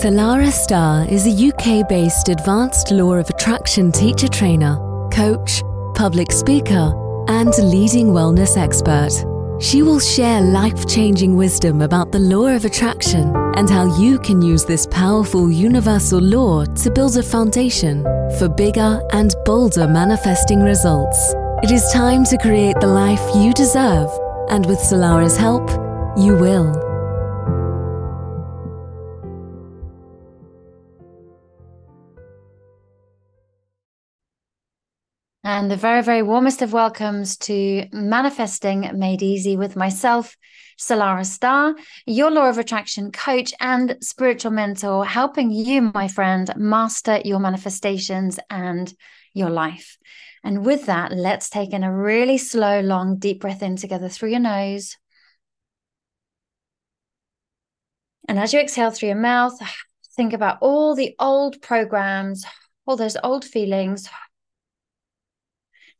Salarah 0.00 0.50
Starre 0.50 1.06
is 1.12 1.26
a 1.26 1.48
UK 1.48 1.86
based 1.86 2.30
advanced 2.30 2.90
law 2.90 3.12
of 3.16 3.28
attraction 3.28 3.92
teacher 3.92 4.28
trainer, 4.28 4.78
coach, 5.12 5.62
public 5.94 6.32
speaker, 6.32 6.94
and 7.28 7.52
leading 7.58 8.06
wellness 8.06 8.56
expert. 8.56 9.12
She 9.62 9.82
will 9.82 10.00
share 10.00 10.40
life 10.40 10.88
changing 10.88 11.36
wisdom 11.36 11.82
about 11.82 12.12
the 12.12 12.18
law 12.18 12.46
of 12.46 12.64
attraction 12.64 13.30
and 13.56 13.68
how 13.68 13.94
you 14.00 14.18
can 14.20 14.40
use 14.40 14.64
this 14.64 14.86
powerful 14.86 15.50
universal 15.50 16.18
law 16.18 16.64
to 16.64 16.90
build 16.90 17.18
a 17.18 17.22
foundation 17.22 18.02
for 18.38 18.48
bigger 18.48 19.02
and 19.12 19.34
bolder 19.44 19.86
manifesting 19.86 20.62
results. 20.62 21.34
It 21.62 21.70
is 21.72 21.92
time 21.92 22.24
to 22.24 22.38
create 22.38 22.80
the 22.80 22.86
life 22.86 23.20
you 23.34 23.52
deserve, 23.52 24.08
and 24.48 24.64
with 24.64 24.78
Salarah's 24.78 25.36
help, 25.36 25.68
you 26.16 26.36
will. 26.36 26.89
And 35.52 35.68
the 35.68 35.76
very, 35.76 36.00
very 36.00 36.22
warmest 36.22 36.62
of 36.62 36.72
welcomes 36.72 37.36
to 37.38 37.84
Manifesting 37.92 38.88
Made 38.96 39.20
Easy 39.20 39.56
with 39.56 39.74
myself, 39.74 40.36
Salarah 40.78 41.26
Starre, 41.26 41.74
your 42.06 42.30
law 42.30 42.48
of 42.48 42.58
attraction 42.58 43.10
coach 43.10 43.52
and 43.58 43.96
spiritual 44.00 44.52
mentor, 44.52 45.04
helping 45.04 45.50
you, 45.50 45.90
my 45.92 46.06
friend, 46.06 46.52
master 46.56 47.20
your 47.24 47.40
manifestations 47.40 48.38
and 48.48 48.94
your 49.34 49.50
life. 49.50 49.98
And 50.44 50.64
with 50.64 50.86
that, 50.86 51.10
let's 51.10 51.50
take 51.50 51.72
in 51.72 51.82
a 51.82 51.92
really 51.92 52.38
slow, 52.38 52.80
long, 52.80 53.18
deep 53.18 53.40
breath 53.40 53.60
in 53.60 53.74
together 53.74 54.08
through 54.08 54.30
your 54.30 54.38
nose. 54.38 54.98
And 58.28 58.38
as 58.38 58.52
you 58.52 58.60
exhale 58.60 58.92
through 58.92 59.08
your 59.08 59.18
mouth, 59.18 59.58
think 60.14 60.32
about 60.32 60.58
all 60.60 60.94
the 60.94 61.16
old 61.18 61.60
programs, 61.60 62.44
all 62.86 62.94
those 62.94 63.16
old 63.24 63.44
feelings, 63.44 64.08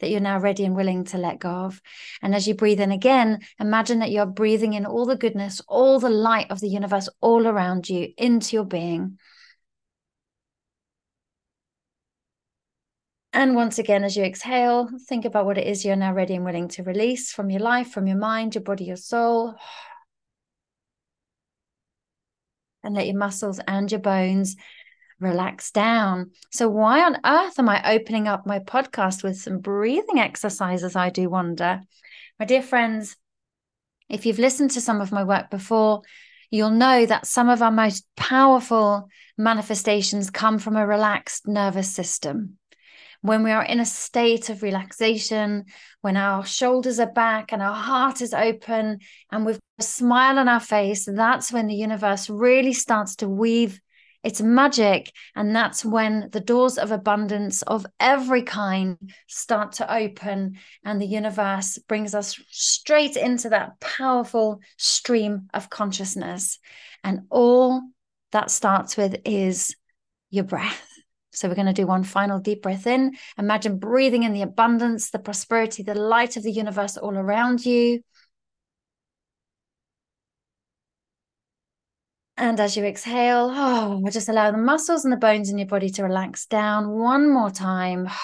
that 0.01 0.11
you're 0.11 0.20
now 0.20 0.39
ready 0.39 0.65
and 0.65 0.75
willing 0.75 1.05
to 1.05 1.19
let 1.19 1.39
go 1.39 1.51
of. 1.51 1.81
And 2.23 2.34
as 2.34 2.48
you 2.48 2.55
breathe 2.55 2.81
in 2.81 2.93
again, 2.93 3.41
imagine 3.59 4.01
that 4.01 4.11
you're 4.11 4.27
breathing 4.27 4.75
in 4.75 4.87
all 4.87 5.07
the 5.07 5.17
goodness, 5.17 5.61
all 5.69 6.01
the 6.01 6.11
light 6.11 6.51
of 6.51 6.61
the 6.61 6.69
universe 6.69 7.09
all 7.20 7.47
around 7.47 7.89
you 7.89 8.12
into 8.17 8.57
your 8.57 8.65
being. 8.65 9.19
And 13.33 13.55
once 13.55 13.79
again, 13.79 14.03
as 14.03 14.17
you 14.17 14.25
exhale, 14.25 14.89
think 15.09 15.25
about 15.25 15.47
what 15.47 15.57
it 15.57 15.67
is 15.67 15.84
you're 15.84 15.95
now 15.95 16.12
ready 16.12 16.35
and 16.35 16.45
willing 16.45 16.69
to 16.69 16.83
release 16.83 17.31
from 17.31 17.48
your 17.48 17.61
life, 17.61 17.91
from 17.91 18.09
your 18.09 18.17
mind, 18.19 18.57
your 18.57 18.64
body, 18.64 18.85
your 18.85 18.97
soul. 18.97 19.55
And 22.83 22.95
let 22.95 23.07
your 23.07 23.17
muscles 23.17 23.61
and 23.69 23.91
your 23.91 24.01
bones 24.01 24.57
relax 25.21 25.71
down. 25.71 26.31
So, 26.51 26.69
why 26.69 27.05
on 27.05 27.19
earth 27.25 27.59
am 27.59 27.69
I 27.69 27.95
opening 27.95 28.27
up 28.27 28.47
my 28.47 28.59
podcast 28.59 29.23
with 29.23 29.37
some 29.37 29.59
breathing 29.59 30.19
exercises? 30.19 30.97
I 30.97 31.11
do 31.11 31.29
wonder. 31.29 31.81
My 32.39 32.47
dear 32.47 32.63
friends, 32.63 33.17
if 34.09 34.27
you've 34.27 34.39
listened 34.39 34.73
to 34.73 34.81
some 34.81 35.01
of 35.01 35.13
my 35.13 35.25
work 35.25 35.51
before, 35.51 36.03
you'll 36.51 36.71
know 36.71 37.07
that 37.07 37.27
some 37.27 37.48
of 37.48 37.63
our 37.63 37.71
most 37.71 38.05
powerful 38.17 39.09
manifestations 39.39 40.31
come 40.31 40.59
from 40.59 40.77
a 40.77 40.87
relaxed 40.87 41.47
nervous 41.47 41.95
system. 41.95 42.57
When 43.23 43.43
we 43.43 43.51
are 43.51 43.63
in 43.63 43.81
a 43.81 43.85
state 43.85 44.48
of 44.48 44.63
relaxation, 44.63 45.67
when 46.01 46.17
our 46.17 46.45
shoulders 46.45 46.98
are 46.98 47.13
back 47.13 47.53
and 47.53 47.61
our 47.61 47.75
heart 47.75 48.23
is 48.23 48.33
open 48.33 49.01
and 49.31 49.45
we've 49.45 49.61
a 49.81 49.83
smile 49.83 50.39
on 50.39 50.47
our 50.47 50.61
face, 50.61 51.09
that's 51.11 51.51
when 51.51 51.67
the 51.67 51.75
universe 51.75 52.31
really 52.31 52.75
starts 52.75 53.17
to 53.17 53.29
weave 53.29 53.81
it's 54.23 54.41
magic. 54.43 55.13
And 55.35 55.55
that's 55.55 55.85
when 55.85 56.29
the 56.33 56.41
doors 56.41 56.79
of 56.79 56.91
abundance 56.91 57.63
of 57.63 57.87
every 57.99 58.43
kind 58.43 58.99
start 59.27 59.73
to 59.73 59.92
open, 59.92 60.58
and 60.85 61.01
the 61.01 61.07
universe 61.07 61.79
brings 61.89 62.14
us 62.14 62.39
straight 62.51 63.17
into 63.17 63.48
that 63.51 63.80
powerful 63.80 64.61
stream 64.77 65.48
of 65.55 65.70
consciousness. 65.70 66.59
And 67.03 67.20
all 67.30 67.83
that 68.33 68.51
starts 68.51 68.97
with 68.97 69.17
is 69.25 69.75
your 70.30 70.45
breath. 70.45 70.86
So, 71.33 71.48
we're 71.48 71.55
going 71.55 71.67
to 71.69 71.73
do 71.73 71.86
one 71.86 72.03
final 72.03 72.41
deep 72.41 72.63
breath 72.63 72.89
in. 72.89 73.17
Imagine 73.39 73.79
breathing 73.79 74.25
in 74.25 74.33
the 74.33 74.42
abundance, 74.42 75.11
the 75.11 75.19
prosperity, 75.20 75.85
the 75.85 75.95
light 75.95 76.36
of 76.36 76.42
the 76.42 76.51
universe 76.51 76.97
all 76.97 77.17
around 77.17 77.64
you. 77.64 78.03
And 82.40 82.58
as 82.58 82.74
you 82.74 82.86
exhale, 82.86 83.51
oh, 83.52 84.02
just 84.11 84.30
allow 84.30 84.51
the 84.51 84.56
muscles 84.56 85.05
and 85.05 85.12
the 85.12 85.18
bones 85.18 85.51
in 85.51 85.58
your 85.58 85.67
body 85.67 85.90
to 85.90 86.05
relax 86.05 86.46
down 86.46 86.89
one 86.89 87.30
more 87.30 87.51
time. 87.51 88.08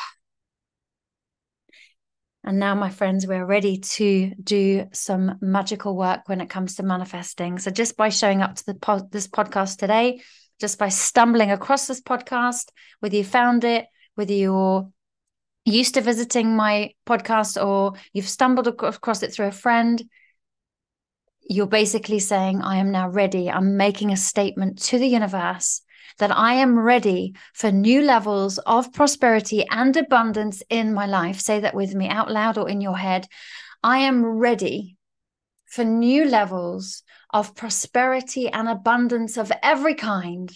And 2.42 2.60
now, 2.60 2.76
my 2.76 2.90
friends, 2.90 3.26
we're 3.26 3.44
ready 3.44 3.78
to 3.78 4.30
do 4.40 4.86
some 4.92 5.36
magical 5.40 5.96
work 5.96 6.28
when 6.28 6.40
it 6.40 6.48
comes 6.48 6.76
to 6.76 6.84
manifesting. 6.84 7.58
So, 7.58 7.72
just 7.72 7.96
by 7.96 8.08
showing 8.08 8.40
up 8.40 8.54
to 8.54 8.66
the 8.66 9.08
this 9.10 9.26
podcast 9.26 9.78
today, 9.78 10.20
just 10.60 10.78
by 10.78 10.88
stumbling 10.88 11.50
across 11.50 11.88
this 11.88 12.00
podcast, 12.00 12.68
whether 13.00 13.16
you 13.16 13.24
found 13.24 13.64
it, 13.64 13.86
whether 14.14 14.32
you're 14.32 14.88
used 15.64 15.94
to 15.94 16.02
visiting 16.02 16.54
my 16.54 16.92
podcast 17.04 17.60
or 17.60 17.94
you've 18.12 18.28
stumbled 18.28 18.68
across 18.68 19.24
it 19.24 19.34
through 19.34 19.46
a 19.46 19.50
friend, 19.50 20.00
you're 21.48 21.66
basically 21.66 22.18
saying, 22.18 22.62
I 22.62 22.76
am 22.76 22.90
now 22.90 23.08
ready. 23.08 23.50
I'm 23.50 23.76
making 23.76 24.12
a 24.12 24.16
statement 24.16 24.82
to 24.84 24.98
the 24.98 25.06
universe 25.06 25.82
that 26.18 26.30
I 26.30 26.54
am 26.54 26.78
ready 26.78 27.34
for 27.52 27.70
new 27.70 28.02
levels 28.02 28.58
of 28.58 28.92
prosperity 28.92 29.64
and 29.70 29.96
abundance 29.96 30.62
in 30.70 30.94
my 30.94 31.06
life. 31.06 31.40
Say 31.40 31.60
that 31.60 31.74
with 31.74 31.94
me 31.94 32.08
out 32.08 32.30
loud 32.30 32.58
or 32.58 32.68
in 32.68 32.80
your 32.80 32.96
head. 32.96 33.26
I 33.82 33.98
am 33.98 34.24
ready 34.24 34.96
for 35.66 35.84
new 35.84 36.24
levels 36.24 37.02
of 37.30 37.54
prosperity 37.54 38.48
and 38.48 38.68
abundance 38.68 39.36
of 39.36 39.52
every 39.62 39.94
kind 39.94 40.50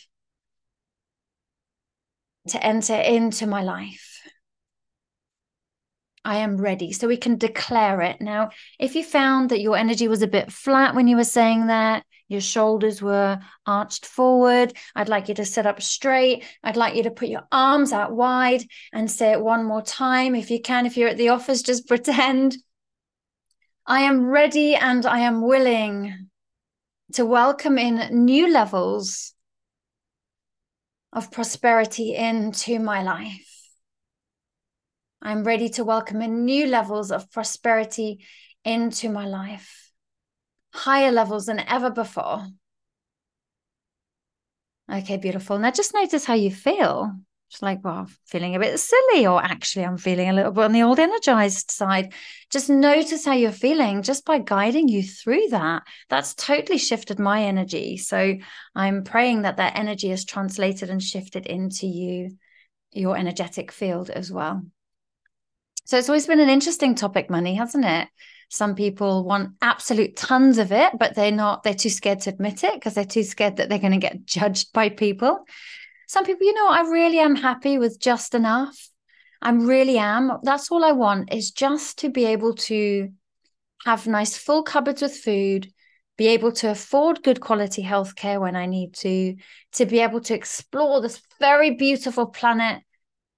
to 2.49 2.65
enter 2.65 2.95
into 2.95 3.47
my 3.47 3.62
life. 3.62 4.09
I 6.25 6.38
am 6.38 6.58
ready. 6.58 6.92
So 6.92 7.08
we 7.08 7.16
can 7.16 7.38
declare 7.38 8.03
it. 8.03 8.20
Now, 8.20 8.50
if 8.78 8.94
you 8.94 9.03
found 9.03 9.50
that 9.50 9.60
your 9.60 9.76
energy 9.76 10.06
was 10.06 10.22
a 10.22 10.26
bit 10.26 10.53
flat 10.53 10.94
when 10.94 11.08
you 11.08 11.16
were 11.16 11.25
saying 11.25 11.69
that, 11.69 12.04
your 12.28 12.41
shoulders 12.41 13.03
were 13.03 13.41
arched 13.66 14.06
forward, 14.06 14.75
I'd 14.94 15.08
like 15.08 15.28
you 15.28 15.34
to 15.34 15.44
sit 15.44 15.66
up 15.66 15.82
straight. 15.82 16.44
I'd 16.62 16.76
like 16.76 16.94
you 16.94 17.03
to 17.04 17.10
put 17.10 17.28
your 17.28 17.42
arms 17.50 17.92
out 17.92 18.12
wide 18.12 18.62
and 18.92 19.10
say 19.10 19.32
it 19.32 19.41
one 19.41 19.64
more 19.64 19.82
time. 19.82 20.34
If 20.34 20.50
you 20.50 20.60
can, 20.60 20.86
if 20.86 20.97
you're 20.97 21.08
at 21.08 21.16
the 21.16 21.31
office, 21.31 21.62
just 21.62 21.88
pretend. 21.88 22.56
I 23.87 24.02
am 24.02 24.26
ready 24.26 24.76
and 24.76 25.04
I 25.04 25.20
am 25.20 25.42
willing 25.42 26.28
to 27.14 27.26
welcome 27.26 27.78
in 27.78 28.25
new 28.25 28.52
levels 28.52 29.34
of 31.12 31.32
prosperity 31.32 32.14
into 32.14 32.78
my 32.78 33.02
life. 33.02 33.50
I'm 35.22 35.44
ready 35.44 35.69
to 35.70 35.84
welcome 35.84 36.22
in 36.22 36.47
new 36.47 36.66
levels 36.66 37.12
of 37.12 37.31
prosperity 37.31 38.25
into 38.64 39.10
my 39.10 39.26
life, 39.26 39.92
higher 40.72 41.12
levels 41.12 41.47
than 41.47 41.60
ever 41.60 41.91
before. 41.91 42.47
Okay, 44.91 45.19
beautiful. 45.19 45.58
Now 45.58 45.70
just 45.70 45.94
notice 45.94 46.25
how 46.25 46.34
you 46.34 46.50
feel. 46.50 47.12
It's 47.50 47.60
like, 47.60 47.84
well, 47.84 47.94
I'm 47.94 48.06
feeling 48.26 48.54
a 48.54 48.60
bit 48.60 48.78
silly, 48.78 49.26
or 49.26 49.42
actually, 49.42 49.84
I'm 49.84 49.98
feeling 49.98 50.28
a 50.28 50.32
little 50.32 50.53
bit 50.53 50.64
on 50.64 50.72
the 50.72 50.84
old 50.84 51.00
energized 51.00 51.70
side. 51.70 52.14
Just 52.48 52.70
notice 52.70 53.25
how 53.25 53.32
you're 53.32 53.50
feeling 53.50 54.02
just 54.02 54.25
by 54.25 54.38
guiding 54.38 54.88
you 54.88 55.02
through 55.02 55.48
that. 55.50 55.82
That's 56.08 56.34
totally 56.34 56.78
shifted 56.78 57.19
my 57.19 57.42
energy. 57.42 57.97
So 57.97 58.37
I'm 58.75 59.02
praying 59.02 59.43
that 59.43 59.56
that 59.56 59.76
energy 59.76 60.12
is 60.12 60.25
translated 60.25 60.90
and 60.90 61.02
shifted 61.02 61.44
into 61.44 61.87
you, 61.88 62.37
your 62.93 63.16
energetic 63.16 63.73
field 63.73 64.11
as 64.11 64.31
well. 64.31 64.62
So 65.90 65.98
it's 65.98 66.08
always 66.08 66.28
been 66.28 66.38
an 66.38 66.48
interesting 66.48 66.94
topic, 66.94 67.28
money, 67.28 67.56
hasn't 67.56 67.84
it? 67.84 68.06
Some 68.48 68.76
people 68.76 69.25
want 69.25 69.56
absolute 69.60 70.14
tons 70.14 70.58
of 70.58 70.70
it, 70.70 70.92
but 70.96 71.16
they're 71.16 71.32
not, 71.32 71.64
they're 71.64 71.75
too 71.75 71.90
scared 71.90 72.20
to 72.20 72.31
admit 72.31 72.62
it 72.62 72.75
because 72.75 72.94
they're 72.94 73.04
too 73.04 73.25
scared 73.25 73.56
that 73.56 73.69
they're 73.69 73.81
going 73.81 73.94
to 73.94 73.98
get 73.98 74.25
judged 74.25 74.72
by 74.72 74.88
people. 74.88 75.44
Some 76.06 76.25
people, 76.25 76.46
you 76.46 76.54
know, 76.54 76.69
I 76.69 76.82
really 76.82 77.19
am 77.19 77.34
happy 77.34 77.76
with 77.76 77.98
just 77.98 78.37
enough. 78.37 78.88
I 79.42 79.50
really 79.50 79.98
am. 79.98 80.31
That's 80.44 80.70
all 80.70 80.84
I 80.84 80.92
want 80.92 81.34
is 81.34 81.50
just 81.50 81.98
to 81.98 82.08
be 82.08 82.25
able 82.26 82.54
to 82.70 83.08
have 83.84 84.06
nice 84.06 84.37
full 84.37 84.62
cupboards 84.62 85.02
with 85.02 85.16
food, 85.16 85.72
be 86.16 86.28
able 86.28 86.52
to 86.52 86.70
afford 86.70 87.25
good 87.25 87.40
quality 87.40 87.82
healthcare 87.82 88.40
when 88.40 88.54
I 88.54 88.66
need 88.66 88.94
to, 88.98 89.34
to 89.72 89.87
be 89.87 89.98
able 89.98 90.20
to 90.20 90.34
explore 90.34 91.00
this 91.00 91.20
very 91.40 91.75
beautiful 91.75 92.26
planet 92.26 92.81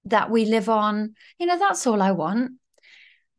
that 0.05 0.29
we 0.29 0.45
live 0.45 0.69
on. 0.69 1.15
You 1.39 1.45
know, 1.45 1.57
that's 1.57 1.87
all 1.87 2.01
I 2.01 2.11
want. 2.11 2.53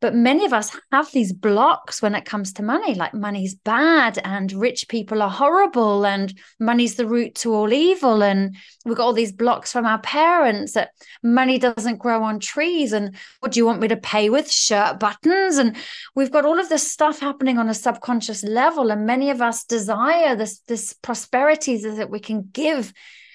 But 0.04 0.14
many 0.14 0.44
of 0.44 0.52
us 0.52 0.76
have 0.92 1.10
these 1.12 1.32
blocks 1.32 2.02
when 2.02 2.14
it 2.14 2.26
comes 2.26 2.52
to 2.52 2.62
money, 2.62 2.94
like 2.94 3.14
money's 3.14 3.54
bad 3.54 4.20
and 4.22 4.52
rich 4.52 4.86
people 4.86 5.22
are 5.22 5.30
horrible 5.30 6.04
and 6.04 6.38
money's 6.60 6.96
the 6.96 7.06
root 7.06 7.36
to 7.36 7.54
all 7.54 7.72
evil. 7.72 8.22
And 8.22 8.54
we've 8.84 8.98
got 8.98 9.04
all 9.04 9.14
these 9.14 9.32
blocks 9.32 9.72
from 9.72 9.86
our 9.86 10.00
parents 10.00 10.72
that 10.72 10.90
money 11.22 11.58
doesn't 11.58 12.00
grow 12.00 12.22
on 12.22 12.38
trees. 12.38 12.92
And 12.92 13.16
what 13.40 13.52
do 13.52 13.60
you 13.60 13.64
want 13.64 13.80
me 13.80 13.88
to 13.88 13.96
pay 13.96 14.28
with? 14.28 14.52
Shirt 14.52 15.00
buttons. 15.00 15.56
And 15.56 15.74
we've 16.14 16.30
got 16.30 16.44
all 16.44 16.60
of 16.60 16.68
this 16.68 16.92
stuff 16.92 17.20
happening 17.20 17.56
on 17.56 17.70
a 17.70 17.74
subconscious 17.74 18.44
level. 18.44 18.90
And 18.90 19.06
many 19.06 19.30
of 19.30 19.40
us 19.40 19.64
desire 19.64 20.36
this, 20.36 20.58
this 20.68 20.92
prosperity 20.92 21.78
that 21.78 22.10
we 22.10 22.20
can 22.20 22.50
give 22.52 22.92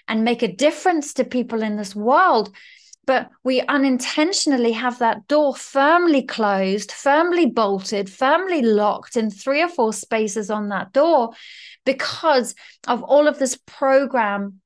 and 0.07 0.23
make 0.23 0.43
a 0.43 0.53
difference 0.53 1.15
to 1.15 1.23
people 1.23 1.63
in 1.63 1.77
this 1.77 1.95
world 1.95 2.55
but 3.09 3.31
we 3.43 3.59
unintentionally 3.61 4.71
have 4.71 4.99
that 4.99 5.27
door 5.27 5.55
firmly 5.55 6.21
closed, 6.21 6.91
firmly 6.91 7.47
bolted, 7.47 8.07
firmly 8.07 8.61
locked 8.61 9.17
in 9.17 9.31
three 9.31 9.63
or 9.63 9.67
four 9.67 9.91
spaces 9.91 10.51
on 10.51 10.69
that 10.69 10.93
door 10.93 11.31
because 11.87 12.53
of 12.87 13.01
all 13.01 13.27
of 13.27 13.39
this 13.39 13.57
program 13.65 14.61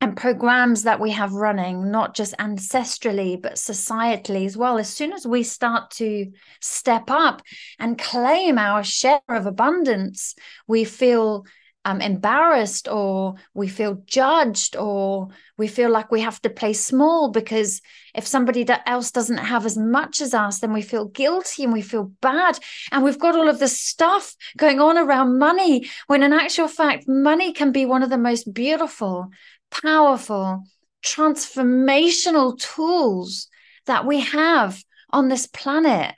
and 0.00 0.16
programs 0.16 0.84
that 0.84 1.00
we 1.00 1.10
have 1.10 1.34
running, 1.34 1.90
not 1.90 2.14
just 2.14 2.34
ancestrally, 2.38 3.38
but 3.38 3.56
societally 3.56 4.46
as 4.46 4.56
well. 4.56 4.78
As 4.78 4.88
soon 4.88 5.12
as 5.12 5.26
we 5.26 5.42
start 5.42 5.90
to 5.96 6.32
step 6.62 7.10
up 7.10 7.42
and 7.78 7.98
claim 7.98 8.56
our 8.56 8.82
share 8.82 9.20
of 9.28 9.44
abundance, 9.44 10.34
we 10.66 10.84
feel 10.84 11.44
um, 11.84 12.00
embarrassed 12.00 12.88
or 12.88 13.36
we 13.54 13.66
feel 13.66 14.02
judged 14.06 14.76
or 14.76 15.28
we 15.56 15.66
feel 15.66 15.90
like 15.90 16.10
we 16.10 16.20
have 16.20 16.40
to 16.42 16.50
play 16.50 16.72
small 16.74 17.30
because 17.30 17.80
if 18.14 18.26
somebody 18.26 18.66
else 18.86 19.10
doesn't 19.10 19.38
have 19.38 19.64
as 19.64 19.78
much 19.78 20.20
as 20.20 20.34
us 20.34 20.58
then 20.58 20.72
we 20.72 20.82
feel 20.82 21.06
guilty 21.06 21.64
and 21.64 21.72
we 21.72 21.80
feel 21.82 22.12
bad. 22.20 22.58
And 22.92 23.02
we've 23.02 23.18
got 23.18 23.34
all 23.34 23.48
of 23.48 23.58
this 23.58 23.80
stuff 23.80 24.34
going 24.58 24.80
on 24.80 24.98
around 24.98 25.38
money 25.38 25.88
when 26.06 26.22
in 26.22 26.32
actual 26.32 26.68
fact 26.68 27.08
money 27.08 27.52
can 27.52 27.72
be 27.72 27.86
one 27.86 28.02
of 28.02 28.10
the 28.10 28.18
most 28.18 28.52
beautiful 28.52 29.30
powerful 29.70 30.64
transformational 31.02 32.58
tools 32.58 33.48
that 33.86 34.04
we 34.04 34.20
have 34.20 34.82
on 35.10 35.28
this 35.28 35.46
planet. 35.46 36.14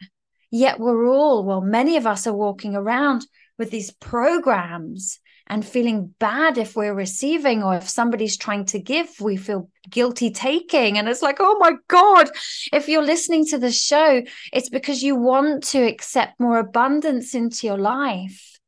Yet 0.50 0.80
we're 0.80 1.06
all 1.06 1.44
well 1.44 1.60
many 1.60 1.96
of 1.96 2.06
us 2.06 2.26
are 2.26 2.34
walking 2.34 2.74
around 2.74 3.24
with 3.58 3.70
these 3.70 3.92
programs 3.92 5.20
and 5.52 5.66
feeling 5.66 6.14
bad 6.18 6.56
if 6.56 6.74
we're 6.74 6.94
receiving 6.94 7.62
or 7.62 7.74
if 7.74 7.86
somebody's 7.86 8.38
trying 8.38 8.64
to 8.64 8.78
give 8.78 9.08
we 9.20 9.36
feel 9.36 9.68
guilty 9.90 10.30
taking 10.30 10.96
and 10.96 11.06
it's 11.10 11.20
like 11.20 11.36
oh 11.40 11.58
my 11.58 11.72
god 11.88 12.30
if 12.72 12.88
you're 12.88 13.04
listening 13.04 13.44
to 13.44 13.58
the 13.58 13.70
show 13.70 14.22
it's 14.50 14.70
because 14.70 15.02
you 15.02 15.14
want 15.14 15.62
to 15.62 15.78
accept 15.82 16.40
more 16.40 16.58
abundance 16.58 17.34
into 17.34 17.66
your 17.66 17.76
life 17.76 18.58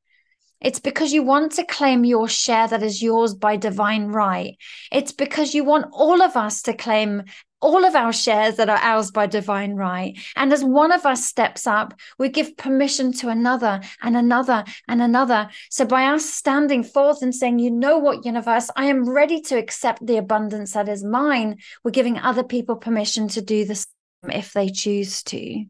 it's 0.61 0.81
because 0.81 1.15
you 1.15 1.23
want 1.23 1.53
to 1.53 1.65
claim 1.65 2.05
your 2.05 2.29
share 2.29 2.69
that 2.69 2.83
is 2.83 3.03
yours 3.03 3.35
by 3.35 3.57
divine 3.57 4.07
right. 4.07 4.57
It's 4.91 5.13
because 5.13 5.55
you 5.55 5.63
want 5.63 5.87
all 5.93 6.23
of 6.23 6.39
us 6.39 6.63
to 6.63 6.73
claim 6.73 7.25
all 7.65 7.87
of 7.87 7.95
our 7.95 8.13
shares 8.13 8.57
that 8.57 8.69
are 8.69 8.79
ours 8.83 9.11
by 9.11 9.27
divine 9.27 9.75
right. 9.75 10.19
And 10.37 10.53
as 10.53 10.63
one 10.63 10.93
of 10.93 11.07
us 11.07 11.25
steps 11.25 11.67
up, 11.67 11.95
we 12.19 12.29
give 12.29 12.59
permission 12.59 13.11
to 13.15 13.31
another 13.31 13.81
and 14.03 14.19
another 14.19 14.65
and 14.87 15.01
another. 15.01 15.49
So 15.71 15.87
by 15.87 16.05
us 16.05 16.29
standing 16.29 16.85
forth 16.85 17.23
and 17.23 17.35
saying, 17.35 17.61
you 17.61 17.71
know 17.71 17.97
what, 17.97 18.27
universe, 18.27 18.69
I 18.77 18.85
am 18.87 19.09
ready 19.09 19.41
to 19.43 19.57
accept 19.57 20.07
the 20.07 20.19
abundance 20.19 20.75
that 20.75 20.91
is 20.91 21.03
mine, 21.03 21.57
we're 21.83 21.91
giving 21.91 22.19
other 22.19 22.45
people 22.45 22.77
permission 22.77 23.29
to 23.29 23.41
do 23.41 23.65
the 23.65 23.77
same 23.77 24.31
if 24.31 24.53
they 24.53 24.69
choose 24.69 25.23
to. 25.25 25.65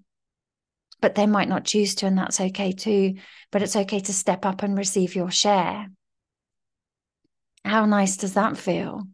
But 1.00 1.14
they 1.14 1.26
might 1.26 1.48
not 1.48 1.64
choose 1.64 1.94
to, 1.96 2.06
and 2.06 2.18
that's 2.18 2.40
okay 2.40 2.72
too. 2.72 3.14
But 3.52 3.62
it's 3.62 3.76
okay 3.76 4.00
to 4.00 4.12
step 4.12 4.44
up 4.44 4.64
and 4.64 4.76
receive 4.76 5.14
your 5.14 5.30
share. 5.30 5.86
How 7.64 7.86
nice 7.86 8.16
does 8.16 8.34
that 8.34 8.56
feel? 8.56 9.06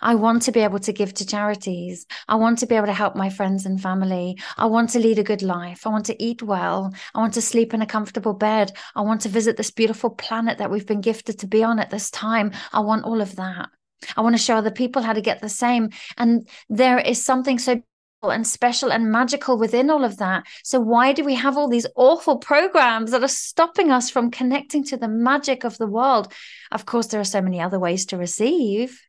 I 0.00 0.14
want 0.14 0.42
to 0.42 0.52
be 0.52 0.60
able 0.60 0.78
to 0.80 0.92
give 0.92 1.14
to 1.14 1.26
charities. 1.26 2.06
I 2.28 2.36
want 2.36 2.58
to 2.58 2.66
be 2.66 2.74
able 2.74 2.86
to 2.86 2.92
help 2.92 3.16
my 3.16 3.30
friends 3.30 3.66
and 3.66 3.80
family. 3.80 4.38
I 4.56 4.66
want 4.66 4.90
to 4.90 4.98
lead 4.98 5.18
a 5.18 5.24
good 5.24 5.42
life. 5.42 5.86
I 5.86 5.90
want 5.90 6.06
to 6.06 6.22
eat 6.22 6.42
well. 6.42 6.92
I 7.14 7.18
want 7.18 7.34
to 7.34 7.42
sleep 7.42 7.74
in 7.74 7.82
a 7.82 7.86
comfortable 7.86 8.34
bed. 8.34 8.72
I 8.94 9.02
want 9.02 9.22
to 9.22 9.28
visit 9.28 9.56
this 9.56 9.70
beautiful 9.70 10.10
planet 10.10 10.58
that 10.58 10.70
we've 10.70 10.86
been 10.86 11.00
gifted 11.00 11.38
to 11.40 11.46
be 11.46 11.62
on 11.64 11.78
at 11.78 11.90
this 11.90 12.10
time. 12.10 12.52
I 12.72 12.80
want 12.80 13.04
all 13.04 13.20
of 13.20 13.36
that. 13.36 13.70
I 14.16 14.20
want 14.20 14.36
to 14.36 14.42
show 14.42 14.56
other 14.56 14.70
people 14.70 15.02
how 15.02 15.12
to 15.12 15.20
get 15.20 15.40
the 15.40 15.48
same. 15.48 15.90
And 16.18 16.48
there 16.68 16.98
is 16.98 17.24
something 17.24 17.58
so 17.58 17.82
and 18.30 18.46
special 18.46 18.92
and 18.92 19.10
magical 19.10 19.58
within 19.58 19.90
all 19.90 20.04
of 20.04 20.16
that. 20.18 20.44
So, 20.62 20.80
why 20.80 21.12
do 21.12 21.24
we 21.24 21.34
have 21.34 21.56
all 21.56 21.68
these 21.68 21.86
awful 21.96 22.38
programs 22.38 23.10
that 23.10 23.22
are 23.22 23.28
stopping 23.28 23.90
us 23.90 24.10
from 24.10 24.30
connecting 24.30 24.84
to 24.84 24.96
the 24.96 25.08
magic 25.08 25.64
of 25.64 25.76
the 25.78 25.86
world? 25.86 26.32
Of 26.72 26.86
course, 26.86 27.08
there 27.08 27.20
are 27.20 27.24
so 27.24 27.42
many 27.42 27.60
other 27.60 27.78
ways 27.78 28.06
to 28.06 28.16
receive 28.16 29.00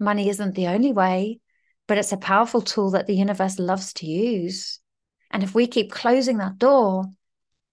money 0.00 0.28
isn't 0.28 0.54
the 0.54 0.68
only 0.68 0.92
way, 0.92 1.40
but 1.86 1.98
it's 1.98 2.12
a 2.12 2.16
powerful 2.16 2.62
tool 2.62 2.90
that 2.90 3.06
the 3.06 3.14
universe 3.14 3.58
loves 3.58 3.92
to 3.94 4.06
use. 4.06 4.80
And 5.30 5.42
if 5.42 5.54
we 5.54 5.66
keep 5.66 5.92
closing 5.92 6.38
that 6.38 6.58
door, 6.58 7.04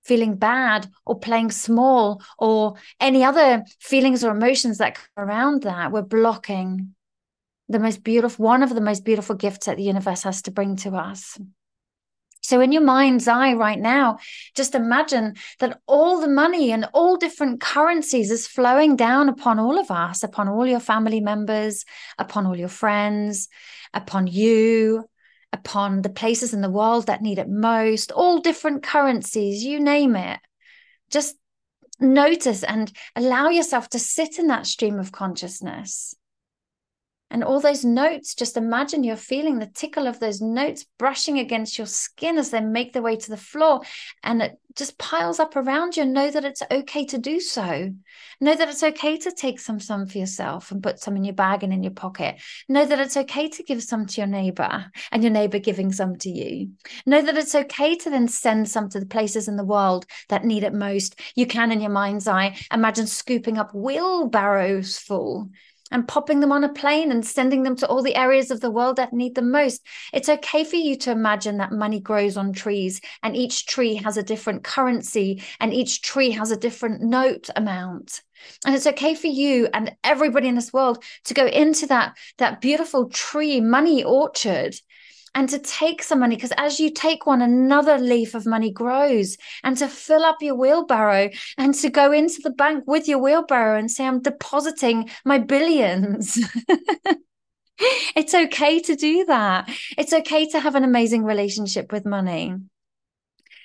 feeling 0.03 0.35
bad 0.35 0.87
or 1.05 1.19
playing 1.19 1.51
small 1.51 2.21
or 2.39 2.75
any 2.99 3.23
other 3.23 3.63
feelings 3.79 4.23
or 4.23 4.31
emotions 4.31 4.77
that 4.77 4.95
come 4.95 5.27
around 5.27 5.63
that, 5.63 5.91
we're 5.91 6.01
blocking 6.01 6.95
the 7.69 7.79
most 7.79 8.03
beautiful, 8.03 8.45
one 8.45 8.63
of 8.63 8.73
the 8.73 8.81
most 8.81 9.03
beautiful 9.03 9.35
gifts 9.35 9.65
that 9.65 9.77
the 9.77 9.83
universe 9.83 10.23
has 10.23 10.41
to 10.43 10.51
bring 10.51 10.77
to 10.77 10.95
us. 10.95 11.37
So, 12.47 12.61
in 12.61 12.71
your 12.71 12.81
mind's 12.81 13.27
eye 13.27 13.55
right 13.55 13.77
now, 13.77 14.19
just 14.55 14.73
imagine 14.73 15.35
that 15.59 15.81
all 15.85 16.21
the 16.21 16.29
money 16.29 16.71
and 16.71 16.87
all 16.93 17.17
different 17.17 17.59
currencies 17.59 18.31
is 18.31 18.47
flowing 18.47 18.95
down 18.95 19.27
upon 19.27 19.59
all 19.59 19.77
of 19.77 19.91
us, 19.91 20.23
upon 20.23 20.47
all 20.47 20.65
your 20.65 20.79
family 20.79 21.19
members, 21.19 21.83
upon 22.17 22.45
all 22.45 22.55
your 22.55 22.69
friends, 22.69 23.49
upon 23.93 24.27
you, 24.27 25.03
upon 25.51 26.03
the 26.03 26.09
places 26.09 26.53
in 26.53 26.61
the 26.61 26.69
world 26.69 27.07
that 27.07 27.21
need 27.21 27.37
it 27.37 27.49
most, 27.49 28.13
all 28.13 28.39
different 28.39 28.81
currencies, 28.81 29.65
you 29.65 29.81
name 29.81 30.15
it. 30.15 30.39
Just 31.09 31.35
notice 31.99 32.63
and 32.63 32.89
allow 33.13 33.49
yourself 33.49 33.89
to 33.89 33.99
sit 33.99 34.39
in 34.39 34.47
that 34.47 34.65
stream 34.65 34.99
of 34.99 35.11
consciousness. 35.11 36.15
And 37.29 37.43
all 37.43 37.59
those 37.59 37.83
notes, 37.83 38.33
just 38.35 38.55
imagine 38.55 39.03
you're 39.03 39.17
feeling 39.17 39.59
the 39.59 39.67
tickle 39.67 40.07
of 40.07 40.19
those 40.19 40.39
notes 40.41 40.85
brushing 40.97 41.39
against 41.39 41.77
your 41.77 41.87
skin 41.87 42.37
as 42.37 42.51
they 42.51 42.61
make 42.61 42.93
their 42.93 43.01
way 43.01 43.17
to 43.17 43.29
the 43.29 43.35
floor. 43.35 43.81
And 44.23 44.41
it 44.41 44.57
just 44.75 44.97
piles 44.97 45.39
up 45.39 45.55
around 45.55 45.97
you. 45.97 46.05
Know 46.05 46.31
that 46.31 46.45
it's 46.45 46.63
okay 46.71 47.05
to 47.05 47.17
do 47.17 47.41
so. 47.41 47.91
Know 48.39 48.55
that 48.55 48.69
it's 48.69 48.83
okay 48.83 49.17
to 49.17 49.31
take 49.31 49.59
some 49.59 49.79
some 49.79 50.05
for 50.05 50.19
yourself 50.19 50.71
and 50.71 50.81
put 50.81 50.99
some 50.99 51.17
in 51.17 51.25
your 51.25 51.33
bag 51.33 51.63
and 51.63 51.73
in 51.73 51.83
your 51.83 51.91
pocket. 51.91 52.39
Know 52.69 52.85
that 52.85 52.99
it's 52.99 53.17
okay 53.17 53.49
to 53.49 53.63
give 53.63 53.83
some 53.83 54.05
to 54.05 54.21
your 54.21 54.27
neighbor 54.27 54.85
and 55.11 55.21
your 55.21 55.31
neighbor 55.31 55.59
giving 55.59 55.91
some 55.91 56.15
to 56.17 56.29
you. 56.29 56.69
Know 57.05 57.21
that 57.21 57.37
it's 57.37 57.55
okay 57.55 57.97
to 57.97 58.09
then 58.09 58.29
send 58.29 58.69
some 58.69 58.87
to 58.89 58.99
the 59.01 59.05
places 59.05 59.49
in 59.49 59.57
the 59.57 59.65
world 59.65 60.05
that 60.29 60.45
need 60.45 60.63
it 60.63 60.73
most. 60.73 61.19
You 61.35 61.45
can, 61.45 61.73
in 61.73 61.81
your 61.81 61.91
mind's 61.91 62.27
eye, 62.27 62.57
imagine 62.71 63.07
scooping 63.07 63.57
up 63.57 63.73
wheelbarrows 63.73 64.97
full 64.97 65.49
and 65.91 66.07
popping 66.07 66.39
them 66.39 66.51
on 66.51 66.63
a 66.63 66.73
plane 66.73 67.11
and 67.11 67.25
sending 67.25 67.63
them 67.63 67.75
to 67.77 67.87
all 67.87 68.03
the 68.03 68.15
areas 68.15 68.51
of 68.51 68.61
the 68.61 68.71
world 68.71 68.97
that 68.97 69.13
need 69.13 69.35
them 69.35 69.51
most. 69.51 69.85
It's 70.13 70.29
okay 70.29 70.63
for 70.63 70.75
you 70.75 70.97
to 70.97 71.11
imagine 71.11 71.57
that 71.57 71.71
money 71.71 71.99
grows 71.99 72.37
on 72.37 72.53
trees 72.53 73.01
and 73.23 73.35
each 73.35 73.65
tree 73.65 73.95
has 73.95 74.17
a 74.17 74.23
different 74.23 74.63
currency 74.63 75.43
and 75.59 75.73
each 75.73 76.01
tree 76.01 76.31
has 76.31 76.51
a 76.51 76.57
different 76.57 77.01
note 77.01 77.49
amount. 77.55 78.21
And 78.65 78.75
it's 78.75 78.87
okay 78.87 79.15
for 79.15 79.27
you 79.27 79.67
and 79.73 79.95
everybody 80.03 80.47
in 80.47 80.55
this 80.55 80.73
world 80.73 81.03
to 81.25 81.33
go 81.33 81.47
into 81.47 81.87
that, 81.87 82.17
that 82.37 82.61
beautiful 82.61 83.09
tree 83.09 83.61
money 83.61 84.03
orchard 84.03 84.75
and 85.37 85.47
to 85.49 85.59
take 85.59 86.01
some 86.01 86.19
money 86.19 86.35
because 86.35 86.51
as 86.57 86.79
you 86.79 86.89
take 86.89 87.27
one 87.27 87.43
another 87.43 87.99
leaf 87.99 88.33
of 88.33 88.47
money 88.47 88.71
grows. 88.71 89.37
And 89.63 89.77
to 89.77 89.87
fill 89.87 90.25
up 90.25 90.37
your 90.41 90.55
wheelbarrow 90.55 91.29
and 91.59 91.75
to 91.75 91.89
go 91.91 92.11
into 92.11 92.41
the 92.41 92.49
bank 92.49 92.85
with 92.87 93.07
your 93.07 93.19
wheelbarrow 93.19 93.77
and 93.77 93.89
say 93.89 94.05
i'm 94.05 94.21
depositing 94.21 95.09
my 95.23 95.37
billions. 95.37 96.39
It's 98.15 98.33
okay 98.33 98.79
to 98.79 98.95
do 98.95 99.25
that. 99.25 99.69
It's 99.99 100.11
okay 100.11 100.49
to 100.49 100.59
have 100.59 100.73
an 100.73 100.83
amazing 100.83 101.23
relationship 101.23 101.91
with 101.91 102.07
money. 102.07 102.55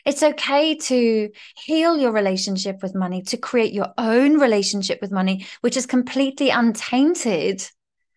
It's 0.05 0.23
okay 0.23 0.75
to 0.75 1.31
heal 1.57 1.97
your 1.97 2.13
relationship 2.13 2.83
with 2.83 2.95
money, 2.95 3.23
to 3.23 3.39
create 3.39 3.73
your 3.73 3.95
own 3.97 4.39
relationship 4.39 4.99
with 5.01 5.13
money, 5.13 5.47
which 5.63 5.79
is 5.79 5.87
completely 5.87 6.51
untainted 6.51 7.67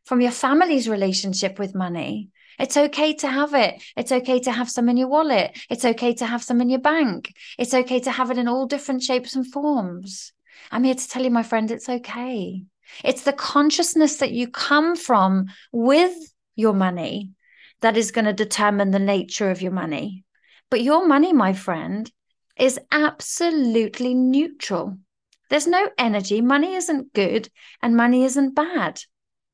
from 0.03 0.19
your 0.19 0.31
family's 0.31 0.89
relationship 0.89 1.57
with 1.59 1.73
money. 1.73 2.29
It's 2.59 2.77
okay 2.77 3.13
to 3.15 3.27
have 3.27 3.53
it. 3.53 3.83
It's 3.95 4.11
okay 4.11 4.39
to 4.41 4.51
have 4.51 4.69
some 4.69 4.89
in 4.89 4.97
your 4.97 5.07
wallet. 5.07 5.57
It's 5.69 5.85
okay 5.85 6.13
to 6.15 6.25
have 6.25 6.43
some 6.43 6.61
in 6.61 6.69
your 6.69 6.79
bank. 6.79 7.33
It's 7.57 7.73
okay 7.73 7.99
to 8.01 8.11
have 8.11 8.31
it 8.31 8.37
in 8.37 8.47
all 8.47 8.65
different 8.65 9.03
shapes 9.03 9.35
and 9.35 9.45
forms. 9.51 10.33
I'm 10.71 10.83
here 10.83 10.95
to 10.95 11.09
tell 11.09 11.23
you, 11.23 11.31
my 11.31 11.43
friend, 11.43 11.69
it's 11.69 11.89
okay. 11.89 12.63
It's 13.03 13.23
the 13.23 13.33
consciousness 13.33 14.17
that 14.17 14.31
you 14.31 14.47
come 14.47 14.95
from 14.95 15.47
with 15.71 16.15
your 16.55 16.73
money 16.73 17.31
that 17.81 17.97
is 17.97 18.11
going 18.11 18.25
to 18.25 18.33
determine 18.33 18.91
the 18.91 18.99
nature 18.99 19.51
of 19.51 19.61
your 19.61 19.71
money. 19.71 20.23
But 20.69 20.81
your 20.81 21.07
money, 21.07 21.33
my 21.33 21.53
friend, 21.53 22.09
is 22.57 22.79
absolutely 22.91 24.13
neutral. 24.13 24.97
There's 25.49 25.67
no 25.67 25.89
energy. 25.97 26.41
Money 26.41 26.75
isn't 26.75 27.13
good 27.13 27.49
and 27.81 27.95
money 27.95 28.23
isn't 28.23 28.55
bad. 28.55 29.01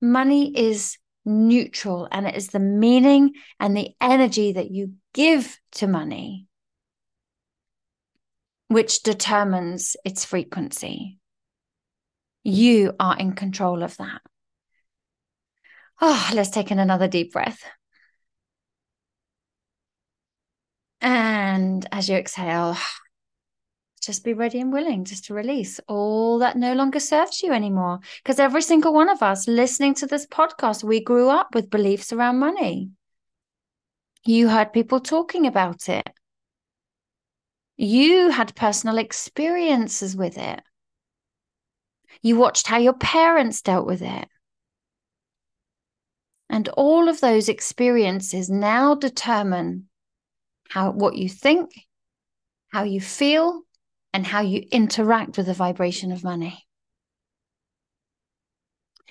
Money 0.01 0.58
is 0.58 0.98
neutral 1.25 2.08
and 2.12 2.28
it 2.28 2.36
is 2.36 2.48
the 2.48 2.60
meaning 2.60 3.34
and 3.60 3.75
the 3.75 3.90
energy 4.01 4.54
that 4.54 4.72
you 4.72 4.94
give 5.13 5.60
to 5.72 5.88
money 5.88 6.48
which 8.72 9.04
determines 9.04 9.98
its 10.06 10.24
frequency. 10.24 11.20
You 12.44 12.94
are 13.01 13.18
in 13.18 13.34
control 13.34 13.84
of 13.84 13.98
that. 13.98 14.22
Oh, 16.00 16.32
let's 16.34 16.51
take 16.51 16.72
in 16.72 16.80
another 16.80 17.10
deep 17.10 17.34
breath. 17.34 17.62
And 21.01 21.86
as 21.92 22.08
you 22.08 22.16
exhale, 22.16 22.78
just 24.01 24.24
be 24.24 24.34
ready 24.34 24.60
and 24.60 24.74
willing 24.74 25.05
just 25.05 25.25
to 25.25 25.34
release 25.34 25.79
all 25.88 26.39
that 26.39 26.58
no 26.58 26.74
longer 26.74 27.00
serves 27.00 27.43
you 27.43 27.53
anymore. 27.53 28.00
Because 28.24 28.39
every 28.39 28.63
single 28.63 28.93
one 28.93 29.10
of 29.10 29.22
us 29.22 29.48
listening 29.48 29.93
to 29.96 30.08
this 30.08 30.25
podcast, 30.25 30.84
we 30.84 31.03
grew 31.03 31.29
up 31.29 31.53
with 31.53 31.70
beliefs 31.70 32.12
around 32.12 32.39
money. 32.39 32.89
You 34.25 34.50
heard 34.50 34.74
people 34.74 35.00
talking 35.00 35.46
about 35.46 35.88
it. 35.88 36.10
You 37.77 38.29
had 38.29 38.55
personal 38.55 38.98
experiences 38.98 40.15
with 40.15 40.38
it. 40.38 40.62
You 42.22 42.38
watched 42.38 42.67
how 42.67 42.77
your 42.77 42.93
parents 42.93 43.62
dealt 43.62 43.88
with 43.88 44.01
it. 44.01 44.27
And 46.50 46.67
all 46.70 47.08
of 47.08 47.22
those 47.22 47.50
experiences 47.50 48.50
now 48.50 48.93
determine 48.93 49.88
how 50.70 50.91
what 50.91 51.15
you 51.15 51.29
think, 51.29 51.72
how 52.70 52.84
you 52.84 53.00
feel, 53.00 53.63
and 54.13 54.25
how 54.25 54.41
you 54.41 54.65
interact 54.72 55.38
with 55.38 55.46
the 55.46 55.53
vibration 55.53 56.12
of 56.12 56.24
money. 56.24 56.65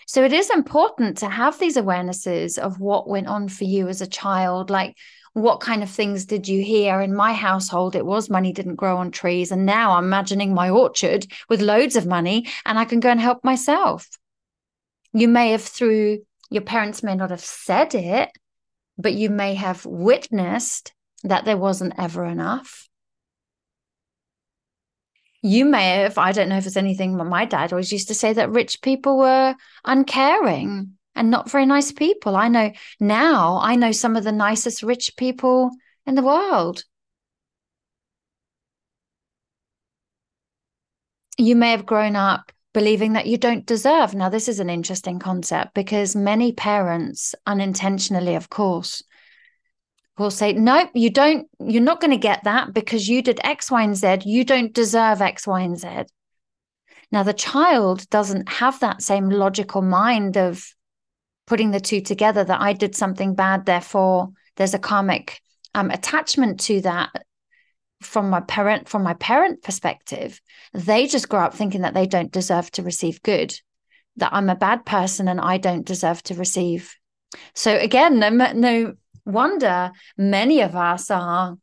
So 0.07 0.25
it 0.25 0.33
is 0.33 0.51
important 0.51 1.19
to 1.19 1.29
have 1.29 1.59
these 1.59 1.77
awarenesses 1.77 2.59
of 2.59 2.81
what 2.81 3.09
went 3.09 3.29
on 3.29 3.49
for 3.49 3.63
you 3.63 3.87
as 3.87 4.01
a 4.01 4.09
child. 4.09 4.69
Like, 4.69 4.97
what 5.35 5.61
kind 5.61 5.85
of 5.85 5.89
things 5.89 6.25
did 6.25 6.49
you 6.49 6.65
hear? 6.65 7.01
In 7.01 7.15
my 7.15 7.33
household, 7.33 7.95
it 7.95 8.05
was 8.05 8.29
money 8.29 8.53
didn't 8.53 8.75
grow 8.75 8.97
on 8.97 9.13
trees. 9.13 9.53
And 9.53 9.65
now 9.65 9.93
I'm 9.93 10.07
imagining 10.07 10.53
my 10.53 10.69
orchard 10.69 11.27
with 11.49 11.61
loads 11.61 11.95
of 11.95 12.07
money 12.07 12.49
and 12.67 12.77
I 12.77 12.85
can 12.85 12.99
go 12.99 13.09
and 13.09 13.21
help 13.21 13.45
myself. 13.45 14.09
You 15.13 15.29
may 15.29 15.53
have, 15.53 15.63
through 15.63 16.23
your 16.51 16.63
parents, 16.63 17.05
may 17.05 17.15
not 17.15 17.31
have 17.31 17.45
said 17.45 17.95
it, 17.95 18.31
but 18.99 19.15
you 19.15 19.31
may 19.31 19.55
have 19.55 19.87
witnessed 19.87 20.93
that 21.23 21.45
there 21.45 21.57
wasn't 21.57 21.95
ever 21.99 22.25
enough 22.25 22.90
you 25.43 25.65
may 25.65 26.03
have, 26.03 26.19
I 26.19 26.33
don't 26.33 26.49
know 26.49 26.59
if 26.59 26.67
it's 26.67 26.77
anything, 26.77 27.17
but 27.17 27.25
my 27.25 27.45
dad 27.45 27.73
always 27.73 27.93
used 27.93 28.09
to 28.09 28.15
say 28.15 28.33
that 28.33 28.51
rich 28.51 28.83
people 28.83 29.19
were 29.19 29.55
uncaring 29.85 30.97
and 31.15 31.31
not 31.31 31.51
very 31.51 31.67
nice 31.67 31.93
people. 31.93 32.37
I 32.37 32.49
know 32.49 32.73
now, 32.99 33.59
I 33.63 33.77
know 33.77 33.93
some 33.93 34.17
of 34.17 34.25
the 34.25 34.33
nicest 34.33 34.83
rich 34.83 35.17
people 35.17 35.71
in 36.07 36.15
the 36.15 36.23
world. 36.23 36.85
You 41.39 41.57
may 41.57 41.71
have 41.71 41.87
grown 41.87 42.17
up 42.17 42.53
believing 42.75 43.15
that 43.15 43.27
you 43.27 43.39
don't 43.39 43.67
deserve. 43.67 44.15
Now, 44.15 44.29
this 44.29 44.47
is 44.47 44.61
an 44.61 44.71
interesting 44.71 45.19
concept 45.19 45.75
because 45.75 46.15
many 46.15 46.53
parents, 46.53 47.35
unintentionally, 47.47 48.35
of 48.35 48.51
course, 48.51 49.03
will 50.19 50.31
say, 50.31 50.53
nope, 50.53 50.91
you 50.95 51.11
don't, 51.11 51.49
you're 51.61 51.83
not 51.83 52.01
going 52.01 52.11
to 52.11 52.17
get 52.17 52.45
that 52.45 52.75
because 52.75 53.09
you 53.09 53.23
did 53.23 53.41
X, 53.43 53.71
Y, 53.71 53.83
and 53.83 53.97
Z. 53.97 54.19
You 54.25 54.45
don't 54.45 54.73
deserve 54.73 55.23
X, 55.23 55.47
Y, 55.47 55.61
and 55.61 55.79
Z. 55.79 55.89
Now, 57.13 57.23
the 57.23 57.33
child 57.33 58.09
doesn't 58.11 58.49
have 58.49 58.81
that 58.81 59.03
same 59.03 59.31
logical 59.31 59.83
mind 59.83 60.37
of 60.37 60.65
putting 61.47 61.71
the 61.71 61.81
two 61.81 62.01
together 62.01 62.45
that 62.45 62.61
I 62.61 62.73
did 62.73 62.95
something 62.95 63.35
bad, 63.35 63.67
therefore 63.67 64.31
there's 64.57 64.75
a 64.75 64.79
karmic 64.79 65.41
um, 65.75 65.91
attachment 65.91 66.61
to 66.61 66.81
that 66.83 67.11
from 68.03 68.31
my 68.31 68.41
parent 68.41 68.89
from 68.89 69.03
my 69.03 69.15
parent 69.15 69.63
perspective 69.63 70.41
they 70.73 71.07
just 71.07 71.29
grow 71.29 71.41
up 71.41 71.55
thinking 71.55 71.83
that 71.83 71.93
they 71.93 72.07
don't 72.07 72.33
deserve 72.33 72.71
to 72.71 72.83
receive 72.83 73.23
good 73.23 73.55
that 74.17 74.33
i'm 74.33 74.49
a 74.49 74.55
bad 74.55 74.85
person 74.87 75.29
and 75.29 75.41
i 75.41 75.59
don't 75.59 75.87
deserve 75.87 76.23
to 76.23 76.35
receive 76.35 76.95
so 77.55 77.77
again 77.77 78.19
no, 78.19 78.31
no 78.31 78.95
wonder 79.25 79.93
many 80.17 80.61
of 80.61 80.77
us 80.77 81.11
are 81.11 81.57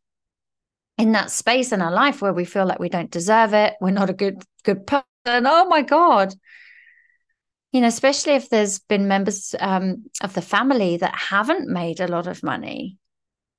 in 0.97 1.11
that 1.11 1.31
space 1.31 1.71
in 1.71 1.81
our 1.81 1.91
life 1.91 2.21
where 2.21 2.33
we 2.33 2.45
feel 2.45 2.65
like 2.65 2.79
we 2.79 2.89
don't 2.89 3.11
deserve 3.11 3.53
it 3.53 3.75
we're 3.79 3.91
not 3.91 4.09
a 4.09 4.13
good 4.13 4.43
good 4.67 4.85
person. 4.85 5.03
Oh 5.25 5.65
my 5.67 5.81
god. 5.81 6.33
You 7.71 7.81
know 7.81 7.87
especially 7.87 8.33
if 8.33 8.49
there's 8.49 8.79
been 8.79 9.07
members 9.07 9.55
um, 9.59 10.05
of 10.21 10.33
the 10.33 10.41
family 10.41 10.97
that 10.97 11.15
haven't 11.15 11.67
made 11.69 11.99
a 11.99 12.07
lot 12.07 12.27
of 12.27 12.43
money. 12.43 12.97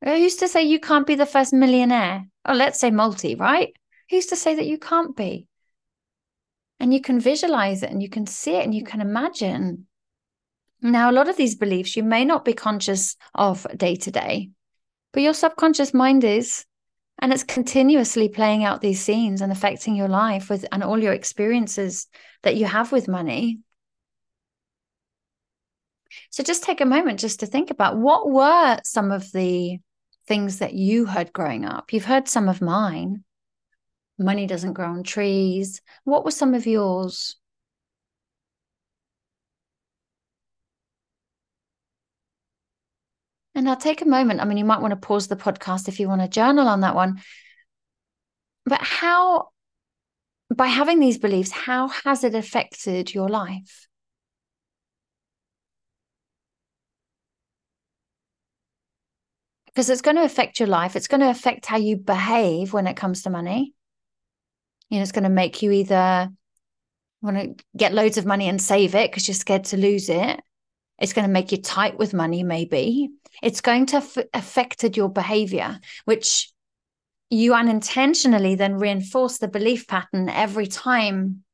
Who's 0.05 0.37
to 0.37 0.49
say 0.49 0.63
you 0.63 0.79
can't 0.79 1.07
be 1.07 1.17
the 1.17 1.27
first 1.27 1.53
millionaire. 1.53 2.27
Or 2.47 2.55
let's 2.55 2.79
say 2.79 2.91
multi 2.91 3.35
right? 3.35 3.73
Who's 4.11 4.27
to 4.27 4.37
say 4.37 4.55
that 4.55 4.67
you 4.67 4.79
can't 4.79 5.17
be. 5.17 5.47
And 6.81 6.95
you 6.95 7.01
can 7.01 7.19
visualize 7.19 7.83
it 7.83 7.91
and 7.91 8.03
you 8.03 8.09
can 8.09 8.27
see 8.27 8.55
it 8.55 8.65
and 8.65 8.75
you 8.75 8.85
can 8.85 9.01
imagine 9.01 9.87
now, 10.81 11.11
a 11.11 11.13
lot 11.13 11.29
of 11.29 11.37
these 11.37 11.57
beliefs 11.57 11.97
you 11.97 12.03
may 12.03 12.25
not 12.25 12.45
be 12.45 12.53
conscious 12.53 13.17
of 13.35 13.67
day 13.77 13.97
to 13.97 14.11
day, 14.11 14.51
but 15.13 15.23
your 15.23 15.35
subconscious 15.35 15.93
mind 15.93 16.25
is. 16.25 16.65
And 17.21 17.33
it's 17.33 17.43
continuously 17.43 18.29
playing 18.29 18.63
out 18.63 18.81
these 18.81 19.03
scenes 19.03 19.41
and 19.41 19.51
affecting 19.51 19.97
your 19.97 20.07
life 20.07 20.49
with 20.49 20.65
and 20.71 20.85
all 20.85 21.03
your 21.03 21.13
experiences 21.13 22.07
that 22.45 22.55
you 22.55 22.67
have 22.67 22.93
with 22.93 23.09
money. 23.09 23.59
So 26.31 26.45
just 26.45 26.63
take 26.63 26.81
a 26.81 26.87
moment 26.87 27.19
just 27.19 27.41
to 27.41 27.47
think 27.47 27.73
about 27.73 27.97
what 27.97 28.31
were 28.31 28.79
some 28.85 29.11
of 29.11 29.33
the 29.33 29.79
things 30.29 30.59
that 30.59 30.75
you 30.75 31.07
heard 31.07 31.33
growing 31.33 31.65
up. 31.65 31.93
You've 31.93 32.05
heard 32.05 32.29
some 32.29 32.49
of 32.49 32.63
mine. 32.63 33.25
Money 34.17 34.47
doesn't 34.47 34.75
grow 34.75 34.91
on 34.91 35.03
trees. 35.03 35.81
What 36.05 36.25
were 36.25 36.31
some 36.31 36.55
of 36.55 36.67
yours? 36.67 37.37
And 43.59 43.69
I'll 43.69 43.75
take 43.75 44.03
a 44.03 44.07
moment. 44.07 44.41
I 44.41 44.45
mean, 44.45 44.57
you 44.57 44.65
might 44.65 44.81
want 44.81 44.93
to 44.93 44.97
pause 44.97 45.27
the 45.27 45.35
podcast 45.35 45.89
if 45.89 45.99
you 45.99 46.07
want 46.07 46.21
to 46.21 46.29
journal 46.29 46.69
on 46.69 46.83
that 46.83 46.95
one. 46.95 47.21
But 48.65 48.81
how, 48.81 49.49
by 50.55 50.69
having 50.69 51.01
these 51.01 51.19
beliefs, 51.19 51.51
how 51.51 51.89
has 51.89 52.23
it 52.23 52.37
affected 52.37 53.13
your 53.13 53.29
life? 53.29 53.89
Because 59.67 59.91
it's 59.91 60.03
going 60.03 60.19
to 60.19 60.23
affect 60.23 60.61
your 60.61 60.69
life. 60.69 60.95
It's 60.95 61.09
going 61.09 61.23
to 61.23 61.31
affect 61.31 61.67
how 61.67 61.79
you 61.79 61.97
behave 61.97 62.73
when 62.73 62.87
it 62.87 62.95
comes 62.95 63.25
to 63.25 63.31
money. 63.31 63.75
You 64.89 64.99
know, 64.99 65.03
it's 65.03 65.11
going 65.11 65.25
to 65.25 65.31
make 65.31 65.63
you 65.63 65.73
either 65.73 66.31
want 67.23 67.37
to 67.39 67.65
get 67.77 67.93
loads 67.93 68.19
of 68.19 68.25
money 68.25 68.49
and 68.49 68.63
save 68.63 68.95
it 68.95 69.11
because 69.11 69.27
you're 69.27 69.35
scared 69.35 69.65
to 69.65 69.77
lose 69.77 70.09
it. 70.09 70.41
It's 71.01 71.13
going 71.13 71.27
to 71.27 71.33
make 71.33 71.53
you 71.53 71.59
tight 71.59 71.99
with 71.99 72.13
money, 72.15 72.43
maybe 72.43 73.11
it's 73.43 73.61
going 73.61 73.87
to 73.87 74.01
have 74.01 74.19
affected 74.35 74.97
your 74.97 75.09
behavior, 75.09 75.79
which 76.05 76.53
you 77.31 77.55
unintentionally 77.55 78.55
then 78.55 78.79
reinforce 78.79 79.39
the 79.39 79.49
belief 79.49 79.87
pattern 79.87 80.29
every 80.29 80.67
time 80.67 81.45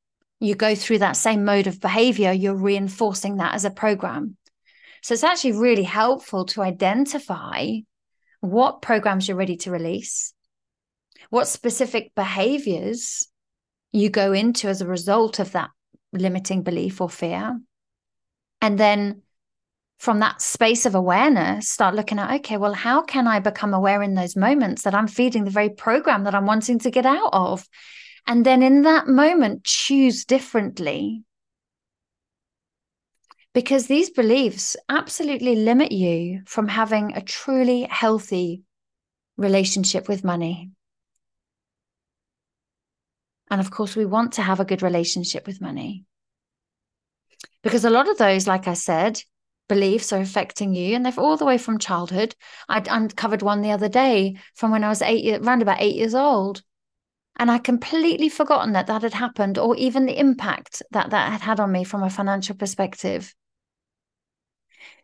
you 0.41 0.55
go 0.55 0.75
through 0.75 0.99
that 0.99 1.17
same 1.17 1.45
mode 1.45 1.67
of 1.67 1.81
behavior, 1.81 2.33
you're 2.33 2.55
reinforcing 2.55 3.37
that 3.37 3.55
as 3.55 3.65
a 3.65 3.71
program. 3.71 4.37
So 5.03 5.15
it's 5.15 5.25
actually 5.25 5.53
really 5.53 5.83
helpful 5.83 6.45
to 6.47 6.63
identify 6.63 7.79
what 8.41 8.83
programs 8.83 9.27
you're 9.27 9.37
ready 9.37 9.57
to 9.59 9.71
release, 9.71 10.33
what 11.31 11.49
specific 11.49 12.13
behaviors 12.15 13.27
you 13.93 14.11
go 14.11 14.33
into 14.33 14.69
as 14.69 14.81
a 14.81 14.87
result 14.87 15.39
of 15.39 15.53
that 15.53 15.71
limiting 16.13 16.63
belief 16.63 17.01
or 17.01 17.09
fear. 17.09 17.59
And 18.61 18.79
then 18.79 19.23
from 19.99 20.19
that 20.21 20.43
space 20.43 20.87
of 20.87 20.95
awareness, 20.95 21.69
start 21.69 21.95
looking 21.95 22.19
at, 22.19 22.35
okay, 22.41 22.57
well, 22.57 22.75
how 22.75 23.03
can 23.03 23.27
I 23.27 23.39
become 23.41 23.73
aware 23.73 24.03
in 24.03 24.15
those 24.15 24.37
moments 24.37 24.83
that 24.83 24.95
I'm 24.95 25.07
feeding 25.07 25.45
the 25.45 25.51
very 25.51 25.71
program 25.71 26.25
that 26.25 26.35
I'm 26.35 26.47
wanting 26.47 26.79
to 26.81 26.91
get 26.91 27.07
out 27.07 27.31
of? 27.33 27.67
And 28.27 28.45
then 28.45 28.63
in 28.63 28.83
that 28.83 29.07
moment, 29.07 29.65
choose 29.65 30.25
differently. 30.25 31.23
Because 33.53 33.87
these 33.87 34.11
beliefs 34.11 34.77
absolutely 34.89 35.55
limit 35.55 35.93
you 35.93 36.43
from 36.47 36.67
having 36.67 37.13
a 37.13 37.23
truly 37.23 37.83
healthy 37.89 38.63
relationship 39.37 40.09
with 40.09 40.25
money. 40.25 40.71
And 43.51 43.61
of 43.61 43.71
course, 43.71 43.95
we 43.95 44.07
want 44.07 44.33
to 44.33 44.43
have 44.43 44.59
a 44.59 44.65
good 44.65 44.83
relationship 44.83 45.47
with 45.47 45.61
money. 45.61 46.05
Because 47.63 47.85
a 47.85 47.91
lot 47.91 48.09
of 48.09 48.19
those, 48.19 48.47
like 48.47 48.67
I 48.67 48.75
said, 48.75 49.23
beliefs 49.69 50.13
are 50.13 50.21
affecting 50.21 50.75
you 50.75 50.95
and 50.95 51.05
they're 51.05 51.19
all 51.19 51.37
the 51.37 51.45
way 51.45 51.59
from 51.59 51.79
childhood. 51.79 52.35
I 52.69 52.83
uncovered 52.89 53.43
one 53.43 53.63
the 53.63 53.73
other 53.73 53.89
day 53.89 54.37
from 54.55 54.71
when 54.71 54.85
i 54.85 54.89
was 54.89 55.03
eight 55.03 55.41
around 55.41 55.63
about 55.63 55.81
eight 55.81 55.97
years 55.97 56.15
old 56.15 56.63
and 57.37 57.51
i 57.51 57.59
completely 57.59 58.29
forgotten 58.29 58.73
that 58.73 58.87
that 58.87 59.03
had 59.03 59.15
happened 59.15 59.59
or 59.59 59.75
even 59.77 60.07
the 60.07 60.19
impact 60.19 60.83
that 60.91 61.11
that 61.11 61.33
had 61.33 61.41
had 61.41 61.61
on 61.61 61.73
me 61.73 61.85
from 61.85 62.03
a 62.03 62.11
financial 62.11 62.55
perspective. 62.55 63.35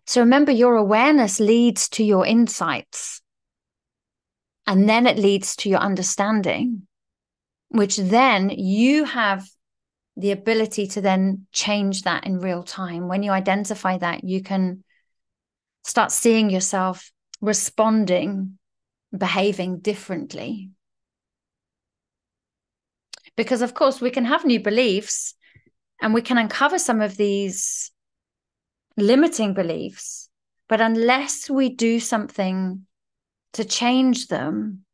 So 0.07 0.21
remember 0.21 0.52
your 0.52 0.76
awareness 0.76 1.40
leads 1.40 1.88
to 1.90 2.05
your 2.05 2.26
insights 2.26 3.23
and 4.67 4.88
then 4.88 5.07
it 5.07 5.19
leads 5.19 5.57
to 5.57 5.69
your 5.69 5.81
understanding 5.81 6.87
which 7.71 7.97
then 7.97 8.50
you 8.50 9.05
have 9.05 9.47
the 10.17 10.33
ability 10.33 10.87
to 10.88 11.00
then 11.00 11.47
change 11.52 12.02
that 12.02 12.26
in 12.26 12.38
real 12.38 12.62
time. 12.62 13.09
When 13.09 13.23
you 13.23 13.31
identify 13.31 13.99
that, 13.99 14.25
you 14.25 14.43
can 14.43 14.85
start 15.85 16.12
seeing 16.12 16.50
yourself 16.50 17.11
responding, 17.40 18.59
behaving 19.17 19.79
differently. 19.81 20.71
Because, 23.37 23.62
of 23.62 23.75
course, 23.75 24.00
we 24.00 24.11
can 24.11 24.26
have 24.26 24.45
new 24.45 24.61
beliefs 24.61 25.35
and 26.02 26.12
we 26.12 26.23
can 26.23 26.38
uncover 26.38 26.79
some 26.79 27.00
of 27.00 27.17
these 27.17 27.90
limiting 28.97 29.55
beliefs. 29.55 30.29
But 30.69 30.81
unless 30.81 31.49
we 31.49 31.71
do 31.71 32.00
something 32.00 32.87
to 33.55 33.64
change 33.64 34.29
them, 34.29 34.85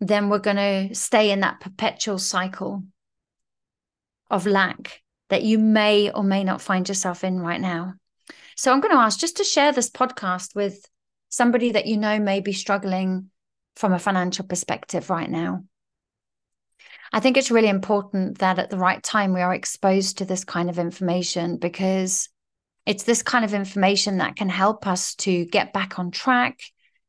then 0.00 0.28
we're 0.28 0.38
going 0.38 0.56
to 0.88 0.94
stay 0.94 1.30
in 1.30 1.40
that 1.40 1.60
perpetual 1.60 2.18
cycle 2.18 2.84
of 4.30 4.46
lack 4.46 5.02
that 5.28 5.42
you 5.42 5.58
may 5.58 6.10
or 6.10 6.22
may 6.22 6.44
not 6.44 6.60
find 6.60 6.88
yourself 6.88 7.24
in 7.24 7.40
right 7.40 7.60
now. 7.60 7.94
So 8.56 8.72
I'm 8.72 8.80
going 8.80 8.94
to 8.94 9.00
ask 9.00 9.18
just 9.18 9.38
to 9.38 9.44
share 9.44 9.72
this 9.72 9.90
podcast 9.90 10.54
with 10.54 10.84
somebody 11.28 11.72
that 11.72 11.86
you 11.86 11.96
know 11.96 12.18
may 12.18 12.40
be 12.40 12.52
struggling 12.52 13.30
from 13.76 13.92
a 13.92 13.98
financial 13.98 14.44
perspective 14.44 15.08
right 15.08 15.30
now. 15.30 15.64
I 17.12 17.20
think 17.20 17.36
it's 17.36 17.50
really 17.50 17.68
important 17.68 18.38
that 18.38 18.58
at 18.58 18.70
the 18.70 18.78
right 18.78 19.02
time 19.02 19.32
we 19.32 19.40
are 19.40 19.54
exposed 19.54 20.18
to 20.18 20.24
this 20.24 20.44
kind 20.44 20.70
of 20.70 20.78
information 20.78 21.56
because 21.56 22.28
it's 22.86 23.04
this 23.04 23.22
kind 23.22 23.44
of 23.44 23.54
information 23.54 24.18
that 24.18 24.36
can 24.36 24.48
help 24.48 24.86
us 24.86 25.14
to 25.16 25.44
get 25.46 25.72
back 25.72 25.98
on 25.98 26.10
track. 26.10 26.60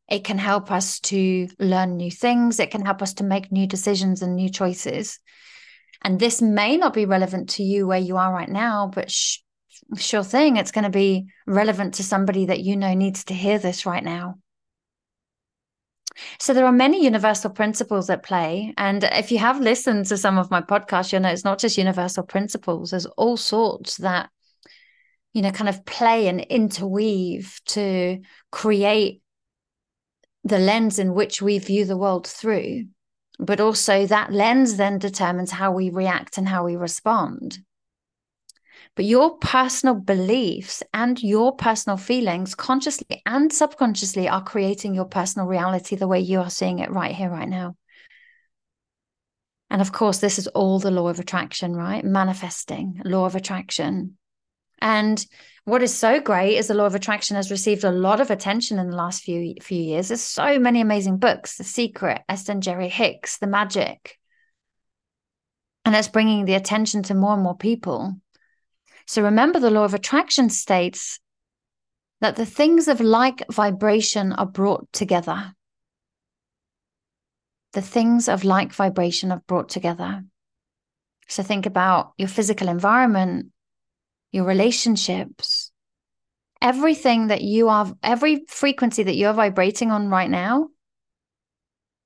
It 0.09 0.23
can 0.23 0.37
help 0.37 0.71
us 0.71 0.99
to 1.01 1.47
learn 1.59 1.97
new 1.97 2.11
things. 2.11 2.59
It 2.59 2.71
can 2.71 2.85
help 2.85 3.01
us 3.01 3.15
to 3.15 3.23
make 3.23 3.51
new 3.51 3.67
decisions 3.67 4.21
and 4.21 4.35
new 4.35 4.49
choices. 4.49 5.19
And 6.03 6.19
this 6.19 6.41
may 6.41 6.77
not 6.77 6.93
be 6.93 7.05
relevant 7.05 7.49
to 7.51 7.63
you 7.63 7.85
where 7.85 7.99
you 7.99 8.17
are 8.17 8.33
right 8.33 8.49
now, 8.49 8.91
but 8.93 9.11
sh- 9.11 9.39
sure 9.97 10.23
thing, 10.23 10.57
it's 10.57 10.71
going 10.71 10.83
to 10.83 10.89
be 10.89 11.27
relevant 11.45 11.95
to 11.95 12.03
somebody 12.03 12.45
that 12.45 12.61
you 12.61 12.75
know 12.75 12.93
needs 12.93 13.23
to 13.25 13.33
hear 13.33 13.59
this 13.59 13.85
right 13.85 14.03
now. 14.03 14.35
So 16.39 16.53
there 16.53 16.65
are 16.65 16.71
many 16.71 17.03
universal 17.03 17.49
principles 17.49 18.09
at 18.09 18.23
play. 18.23 18.73
And 18.77 19.03
if 19.03 19.31
you 19.31 19.37
have 19.39 19.59
listened 19.59 20.07
to 20.07 20.17
some 20.17 20.37
of 20.37 20.51
my 20.51 20.61
podcasts, 20.61 21.11
you'll 21.11 21.21
know 21.21 21.29
it's 21.29 21.45
not 21.45 21.59
just 21.59 21.77
universal 21.77 22.23
principles, 22.23 22.91
there's 22.91 23.05
all 23.05 23.37
sorts 23.37 23.97
that, 23.97 24.29
you 25.33 25.41
know, 25.41 25.51
kind 25.51 25.69
of 25.69 25.85
play 25.85 26.27
and 26.27 26.41
interweave 26.41 27.59
to 27.67 28.19
create 28.51 29.21
the 30.43 30.59
lens 30.59 30.99
in 30.99 31.13
which 31.13 31.41
we 31.41 31.59
view 31.59 31.85
the 31.85 31.97
world 31.97 32.27
through 32.27 32.85
but 33.41 33.59
also 33.59 34.05
that 34.05 34.31
lens 34.31 34.77
then 34.77 34.99
determines 34.99 35.51
how 35.51 35.71
we 35.71 35.89
react 35.89 36.37
and 36.37 36.47
how 36.47 36.63
we 36.63 36.75
respond. 36.75 37.57
But 38.95 39.05
your 39.05 39.37
personal 39.37 39.95
beliefs 39.95 40.83
and 40.93 41.21
your 41.21 41.55
personal 41.55 41.97
feelings, 41.97 42.53
consciously 42.53 43.21
and 43.25 43.51
subconsciously, 43.51 44.29
are 44.29 44.43
creating 44.43 44.93
your 44.93 45.05
personal 45.05 45.47
reality 45.47 45.95
the 45.95 46.07
way 46.07 46.19
you 46.19 46.39
are 46.39 46.49
seeing 46.51 46.79
it 46.79 46.91
right 46.91 47.15
here, 47.15 47.29
right 47.29 47.49
now. 47.49 47.75
And 49.71 49.81
of 49.81 49.91
course, 49.91 50.19
this 50.19 50.37
is 50.37 50.47
all 50.47 50.77
the 50.79 50.91
law 50.91 51.07
of 51.07 51.19
attraction, 51.19 51.75
right? 51.75 52.03
Manifesting, 52.03 53.01
law 53.05 53.25
of 53.25 53.35
attraction. 53.35 54.17
And 54.79 55.25
what 55.63 55.83
is 55.83 55.93
so 55.95 56.19
great 56.19 56.57
is 56.57 56.67
the 56.67 56.73
law 56.73 56.85
of 56.85 56.95
attraction 56.95 57.35
has 57.35 57.51
received 57.51 57.83
a 57.83 57.91
lot 57.91 58.19
of 58.19 58.31
attention 58.31 58.79
in 58.79 58.89
the 58.89 58.95
last 58.95 59.23
few 59.23 59.55
few 59.61 59.81
years. 59.81 60.07
There's 60.07 60.21
so 60.21 60.59
many 60.59 60.81
amazing 60.81 61.17
books: 61.17 61.57
The 61.57 61.63
Secret, 61.63 62.21
Esther 62.27 62.53
and 62.53 62.63
Jerry 62.63 62.89
Hicks, 62.89 63.37
The 63.37 63.47
Magic, 63.47 64.17
and 65.85 65.95
it's 65.95 66.07
bringing 66.07 66.45
the 66.45 66.55
attention 66.55 67.03
to 67.03 67.13
more 67.13 67.33
and 67.33 67.43
more 67.43 67.57
people. 67.57 68.15
So 69.05 69.23
remember, 69.23 69.59
the 69.59 69.71
law 69.71 69.83
of 69.83 69.93
attraction 69.93 70.49
states 70.49 71.19
that 72.21 72.35
the 72.35 72.45
things 72.45 72.87
of 72.87 73.01
like 73.01 73.43
vibration 73.51 74.31
are 74.33 74.45
brought 74.45 74.91
together. 74.93 75.53
The 77.73 77.81
things 77.81 78.27
of 78.27 78.43
like 78.43 78.73
vibration 78.73 79.31
are 79.31 79.41
brought 79.47 79.69
together. 79.69 80.23
So 81.27 81.43
think 81.43 81.65
about 81.65 82.13
your 82.17 82.27
physical 82.27 82.67
environment, 82.67 83.47
your 84.31 84.45
relationships, 84.45 85.71
everything 86.61 87.27
that 87.27 87.41
you 87.41 87.69
are, 87.69 87.93
every 88.03 88.45
frequency 88.47 89.03
that 89.03 89.15
you're 89.15 89.33
vibrating 89.33 89.91
on 89.91 90.09
right 90.09 90.29
now, 90.29 90.69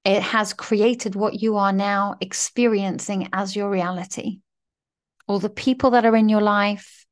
it 0.04 0.22
has 0.22 0.54
created 0.54 1.16
what 1.16 1.42
you 1.42 1.58
are 1.58 1.74
now 1.74 2.16
experiencing 2.22 3.30
as 3.34 3.56
your 3.56 3.70
reality. 3.70 4.40
All 5.28 5.40
the 5.40 5.50
people 5.50 5.92
that 5.92 6.06
are 6.06 6.16
in 6.16 6.30
your 6.30 6.42
life, 6.42 7.06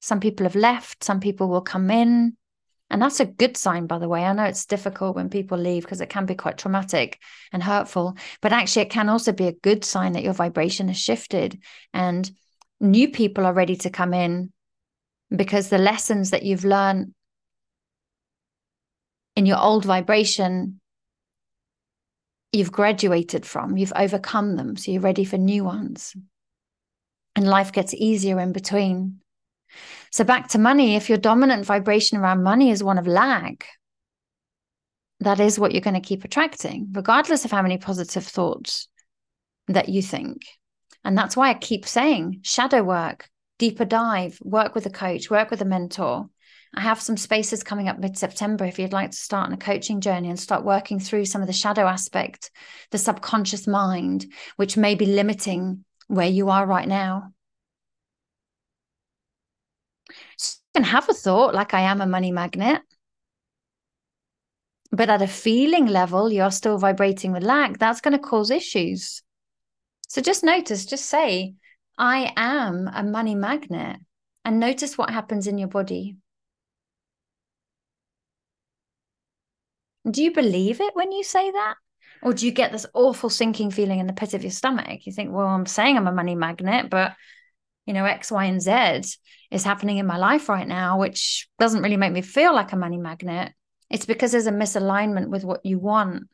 some 0.00 0.20
people 0.20 0.44
have 0.44 0.54
left, 0.54 1.02
some 1.02 1.20
people 1.20 1.48
will 1.48 1.60
come 1.60 1.90
in. 1.90 2.36
And 2.88 3.02
that's 3.02 3.18
a 3.18 3.26
good 3.26 3.56
sign, 3.56 3.88
by 3.88 3.98
the 3.98 4.08
way. 4.08 4.24
I 4.24 4.32
know 4.32 4.44
it's 4.44 4.66
difficult 4.66 5.16
when 5.16 5.28
people 5.28 5.58
leave 5.58 5.82
because 5.82 6.00
it 6.00 6.08
can 6.08 6.24
be 6.24 6.36
quite 6.36 6.56
traumatic 6.56 7.18
and 7.52 7.60
hurtful, 7.60 8.16
but 8.40 8.52
actually, 8.52 8.82
it 8.82 8.90
can 8.90 9.08
also 9.08 9.32
be 9.32 9.48
a 9.48 9.52
good 9.52 9.84
sign 9.84 10.12
that 10.12 10.22
your 10.22 10.32
vibration 10.32 10.86
has 10.86 10.96
shifted 10.96 11.60
and 11.92 12.30
new 12.80 13.10
people 13.10 13.44
are 13.44 13.52
ready 13.52 13.74
to 13.74 13.90
come 13.90 14.14
in 14.14 14.52
because 15.34 15.68
the 15.68 15.78
lessons 15.78 16.30
that 16.30 16.44
you've 16.44 16.64
learned 16.64 17.12
in 19.34 19.46
your 19.46 19.58
old 19.58 19.84
vibration 19.84 20.80
you've 22.52 22.72
graduated 22.72 23.44
from 23.44 23.76
you've 23.76 23.92
overcome 23.96 24.56
them 24.56 24.76
so 24.76 24.90
you're 24.90 25.00
ready 25.00 25.24
for 25.24 25.38
new 25.38 25.64
ones. 25.64 26.14
And 27.34 27.46
life 27.46 27.70
gets 27.70 27.92
easier 27.92 28.40
in 28.40 28.52
between. 28.52 29.20
So 30.10 30.24
back 30.24 30.48
to 30.48 30.58
money 30.58 30.96
if 30.96 31.10
your 31.10 31.18
dominant 31.18 31.66
vibration 31.66 32.16
around 32.16 32.42
money 32.42 32.70
is 32.70 32.82
one 32.82 32.98
of 32.98 33.06
lack 33.06 33.66
that 35.20 35.40
is 35.40 35.58
what 35.58 35.72
you're 35.72 35.80
going 35.80 35.94
to 35.94 36.00
keep 36.00 36.24
attracting 36.24 36.88
regardless 36.92 37.44
of 37.44 37.50
how 37.50 37.62
many 37.62 37.78
positive 37.78 38.26
thoughts 38.26 38.88
that 39.68 39.88
you 39.88 40.02
think. 40.02 40.42
And 41.04 41.16
that's 41.16 41.36
why 41.36 41.50
i 41.50 41.54
keep 41.54 41.86
saying 41.86 42.40
shadow 42.42 42.82
work 42.82 43.28
deeper 43.58 43.84
dive, 43.84 44.38
work 44.42 44.74
with 44.74 44.86
a 44.86 44.90
coach, 44.90 45.30
work 45.30 45.50
with 45.50 45.62
a 45.62 45.66
mentor. 45.66 46.28
I 46.74 46.80
have 46.80 47.00
some 47.00 47.16
spaces 47.16 47.62
coming 47.62 47.88
up 47.88 47.98
mid 47.98 48.18
September 48.18 48.64
if 48.64 48.78
you'd 48.78 48.92
like 48.92 49.12
to 49.12 49.16
start 49.16 49.46
on 49.46 49.52
a 49.52 49.56
coaching 49.56 50.00
journey 50.00 50.28
and 50.28 50.38
start 50.38 50.64
working 50.64 51.00
through 51.00 51.24
some 51.24 51.40
of 51.40 51.46
the 51.46 51.52
shadow 51.52 51.86
aspect, 51.86 52.50
the 52.90 52.98
subconscious 52.98 53.66
mind, 53.66 54.26
which 54.56 54.76
may 54.76 54.94
be 54.94 55.06
limiting 55.06 55.84
where 56.08 56.28
you 56.28 56.50
are 56.50 56.66
right 56.66 56.86
now. 56.86 57.32
You 60.38 60.82
can 60.82 60.84
have 60.84 61.08
a 61.08 61.14
thought 61.14 61.54
like, 61.54 61.72
I 61.72 61.80
am 61.80 62.00
a 62.00 62.06
money 62.06 62.32
magnet. 62.32 62.82
But 64.92 65.10
at 65.10 65.22
a 65.22 65.26
feeling 65.26 65.86
level, 65.86 66.30
you're 66.30 66.50
still 66.50 66.78
vibrating 66.78 67.32
with 67.32 67.42
lack. 67.42 67.78
That's 67.78 68.00
going 68.00 68.12
to 68.12 68.18
cause 68.18 68.50
issues. 68.50 69.22
So 70.08 70.20
just 70.20 70.44
notice, 70.44 70.86
just 70.86 71.06
say, 71.06 71.54
I 71.98 72.32
am 72.36 72.88
a 72.92 73.02
money 73.02 73.34
magnet. 73.34 73.98
And 74.44 74.60
notice 74.60 74.96
what 74.96 75.10
happens 75.10 75.46
in 75.46 75.58
your 75.58 75.68
body. 75.68 76.16
Do 80.08 80.22
you 80.22 80.32
believe 80.32 80.80
it 80.80 80.94
when 80.94 81.10
you 81.10 81.24
say 81.24 81.50
that? 81.50 81.74
Or 82.22 82.32
do 82.32 82.46
you 82.46 82.52
get 82.52 82.72
this 82.72 82.86
awful 82.94 83.28
sinking 83.28 83.72
feeling 83.72 83.98
in 83.98 84.06
the 84.06 84.12
pit 84.12 84.34
of 84.34 84.42
your 84.42 84.52
stomach? 84.52 85.04
You 85.06 85.12
think, 85.12 85.32
well, 85.32 85.46
I'm 85.46 85.66
saying 85.66 85.96
I'm 85.96 86.06
a 86.06 86.12
money 86.12 86.34
magnet, 86.34 86.90
but 86.90 87.14
you 87.86 87.94
know, 87.94 88.04
X, 88.04 88.30
Y, 88.30 88.44
and 88.44 88.60
Z 88.60 89.18
is 89.50 89.64
happening 89.64 89.98
in 89.98 90.06
my 90.06 90.16
life 90.16 90.48
right 90.48 90.66
now, 90.66 90.98
which 90.98 91.48
doesn't 91.58 91.82
really 91.82 91.96
make 91.96 92.12
me 92.12 92.22
feel 92.22 92.54
like 92.54 92.72
a 92.72 92.76
money 92.76 92.98
magnet. 92.98 93.52
It's 93.90 94.06
because 94.06 94.32
there's 94.32 94.46
a 94.46 94.52
misalignment 94.52 95.28
with 95.28 95.44
what 95.44 95.64
you 95.64 95.78
want 95.78 96.28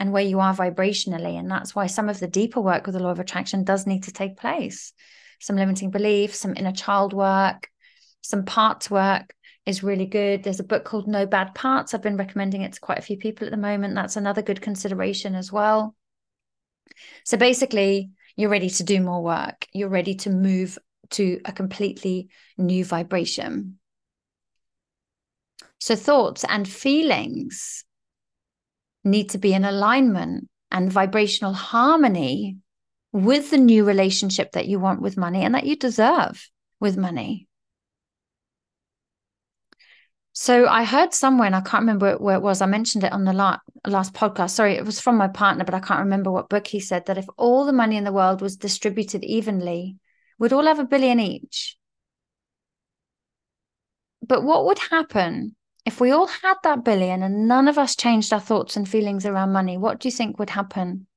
and 0.00 0.12
where 0.12 0.24
you 0.24 0.40
are 0.40 0.54
vibrationally. 0.54 1.38
And 1.38 1.50
that's 1.50 1.74
why 1.74 1.86
some 1.86 2.08
of 2.08 2.18
the 2.18 2.26
deeper 2.26 2.60
work 2.60 2.86
with 2.86 2.94
the 2.94 3.02
law 3.02 3.10
of 3.10 3.20
attraction 3.20 3.64
does 3.64 3.86
need 3.86 4.04
to 4.04 4.12
take 4.12 4.38
place. 4.38 4.94
Some 5.38 5.56
limiting 5.56 5.90
beliefs, 5.90 6.40
some 6.40 6.56
inner 6.56 6.72
child 6.72 7.12
work, 7.12 7.68
some 8.22 8.44
parts 8.44 8.90
work 8.90 9.34
is 9.66 9.82
really 9.82 10.06
good. 10.06 10.42
There's 10.42 10.58
a 10.58 10.64
book 10.64 10.84
called 10.84 11.06
No 11.06 11.26
Bad 11.26 11.54
Parts. 11.54 11.92
I've 11.92 12.02
been 12.02 12.16
recommending 12.16 12.62
it 12.62 12.72
to 12.72 12.80
quite 12.80 12.98
a 12.98 13.02
few 13.02 13.18
people 13.18 13.46
at 13.46 13.50
the 13.50 13.58
moment. 13.58 13.94
That's 13.94 14.16
another 14.16 14.42
good 14.42 14.62
consideration 14.62 15.34
as 15.34 15.52
well. 15.52 15.94
So 17.24 17.36
basically, 17.36 18.10
you're 18.36 18.50
ready 18.50 18.70
to 18.70 18.82
do 18.82 19.00
more 19.00 19.22
work. 19.22 19.66
You're 19.72 19.90
ready 19.90 20.14
to 20.16 20.30
move 20.30 20.78
to 21.10 21.40
a 21.44 21.52
completely 21.52 22.30
new 22.56 22.84
vibration. 22.84 23.78
So 25.78 25.94
thoughts 25.94 26.44
and 26.44 26.66
feelings 26.66 27.84
need 29.04 29.30
to 29.30 29.38
be 29.38 29.52
in 29.52 29.64
alignment 29.64 30.48
and 30.70 30.92
vibrational 30.92 31.52
harmony 31.52 32.58
with 33.12 33.50
the 33.50 33.58
new 33.58 33.84
relationship 33.84 34.52
that 34.52 34.68
you 34.68 34.78
want 34.78 35.02
with 35.02 35.16
money 35.16 35.42
and 35.42 35.54
that 35.54 35.66
you 35.66 35.76
deserve 35.76 36.48
with 36.78 36.96
money. 36.96 37.48
So 40.32 40.66
I 40.68 40.84
heard 40.84 41.12
somewhere, 41.12 41.46
and 41.46 41.56
I 41.56 41.60
can't 41.60 41.82
remember 41.82 42.16
where 42.16 42.36
it 42.36 42.42
was. 42.42 42.62
I 42.62 42.66
mentioned 42.66 43.04
it 43.04 43.12
on 43.12 43.24
the 43.24 43.32
last, 43.32 44.14
podcast. 44.14 44.50
Sorry, 44.50 44.74
it 44.74 44.86
was 44.86 45.00
from 45.00 45.16
my 45.16 45.28
partner, 45.28 45.64
but 45.64 45.74
I 45.74 45.80
can't 45.80 46.00
remember 46.00 46.30
what 46.30 46.48
book 46.48 46.66
he 46.66 46.80
said 46.80 47.06
that 47.06 47.18
if 47.18 47.26
all 47.36 47.66
the 47.66 47.72
money 47.72 47.96
in 47.96 48.04
the 48.04 48.12
world 48.12 48.40
was 48.40 48.56
distributed 48.56 49.24
evenly, 49.24 49.96
we'd 50.38 50.52
all 50.52 50.64
have 50.64 50.78
a 50.78 50.84
billion 50.84 51.20
each. 51.20 51.76
But 54.26 54.44
what 54.44 54.64
would 54.66 54.78
happen 54.78 55.56
if 55.90 56.00
we 56.00 56.12
all 56.12 56.28
had 56.28 56.54
that 56.62 56.84
billion 56.84 57.22
and 57.24 57.48
none 57.48 57.66
of 57.66 57.76
us 57.76 57.96
changed 57.96 58.32
our 58.32 58.40
thoughts 58.40 58.76
and 58.76 58.88
feelings 58.88 59.26
around 59.26 59.52
money? 59.52 59.76
What 59.76 59.98
do 59.98 60.06
you 60.06 60.12
think 60.12 60.38
would 60.38 60.50
happen? 60.50 61.08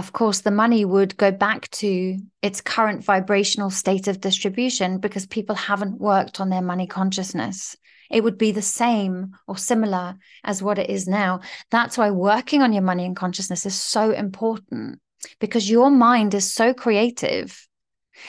of 0.00 0.14
course, 0.14 0.40
the 0.40 0.50
money 0.50 0.82
would 0.82 1.14
go 1.18 1.30
back 1.30 1.70
to 1.70 2.18
its 2.40 2.62
current 2.62 3.04
vibrational 3.04 3.68
state 3.68 4.08
of 4.08 4.22
distribution 4.22 4.98
because 4.98 5.26
people 5.26 5.54
haven't 5.54 6.00
worked 6.00 6.40
on 6.40 6.48
their 6.48 6.62
money 6.62 6.86
consciousness. 6.86 7.76
It 8.10 8.24
would 8.24 8.38
be 8.38 8.50
the 8.50 8.62
same 8.62 9.36
or 9.46 9.58
similar 9.58 10.16
as 10.42 10.62
what 10.62 10.78
it 10.78 10.88
is 10.88 11.06
now. 11.06 11.40
That's 11.70 11.98
why 11.98 12.10
working 12.12 12.62
on 12.62 12.72
your 12.72 12.82
money 12.82 13.04
and 13.04 13.14
consciousness 13.14 13.66
is 13.66 13.74
so 13.74 14.10
important 14.12 15.00
because 15.38 15.68
your 15.68 15.90
mind 15.90 16.32
is 16.32 16.50
so 16.50 16.72
creative. 16.72 17.68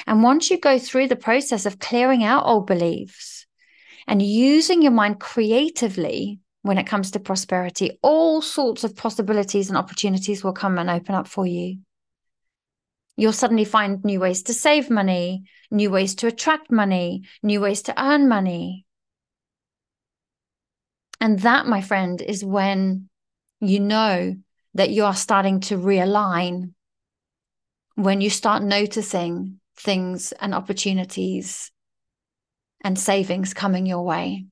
And 0.08 0.24
once 0.24 0.50
you 0.50 0.60
go 0.60 0.80
through 0.80 1.08
the 1.08 1.16
process 1.16 1.66
of 1.66 1.80
clearing 1.80 2.24
out 2.24 2.46
old 2.46 2.68
beliefs 2.68 3.46
and 4.08 4.22
using 4.22 4.82
your 4.82 4.92
mind 4.92 5.20
creatively 5.20 6.40
when 6.62 6.78
it 6.78 6.88
comes 6.88 7.12
to 7.12 7.20
prosperity. 7.20 7.98
All 8.02 8.42
sorts 8.42 8.84
of 8.84 8.96
possibilities 8.96 9.70
and 9.70 9.78
opportunities 9.78 10.44
will 10.44 10.54
come 10.54 10.78
and 10.78 10.90
open 10.90 11.16
up 11.16 11.28
for 11.28 11.46
you. 11.46 11.80
You'll 13.18 13.34
suddenly 13.34 13.66
find 13.66 14.04
new 14.04 14.20
ways 14.20 14.44
to 14.44 14.54
save 14.54 14.90
money, 14.90 15.44
new 15.70 15.90
ways 15.90 16.16
to 16.16 16.28
attract 16.28 16.72
money, 16.72 17.24
new 17.44 17.62
ways 17.62 17.84
to 17.84 18.04
earn 18.04 18.28
money. 18.28 18.86
And 21.20 21.40
that, 21.40 21.68
my 21.68 21.82
friend, 21.82 22.22
is 22.22 22.44
when 22.44 23.10
you 23.60 23.80
know 23.80 24.36
that 24.74 24.90
you 24.90 25.06
are 25.06 25.16
starting 25.16 25.60
to 25.62 25.78
realign, 25.78 26.74
when 27.96 28.22
you 28.22 28.30
start 28.30 28.64
noticing 28.64 29.61
things 29.78 30.32
and 30.34 30.54
opportunities 30.54 31.72
and 32.84 32.98
savings 32.98 33.54
coming 33.54 33.86
your 33.86 34.04
way. 34.04 34.46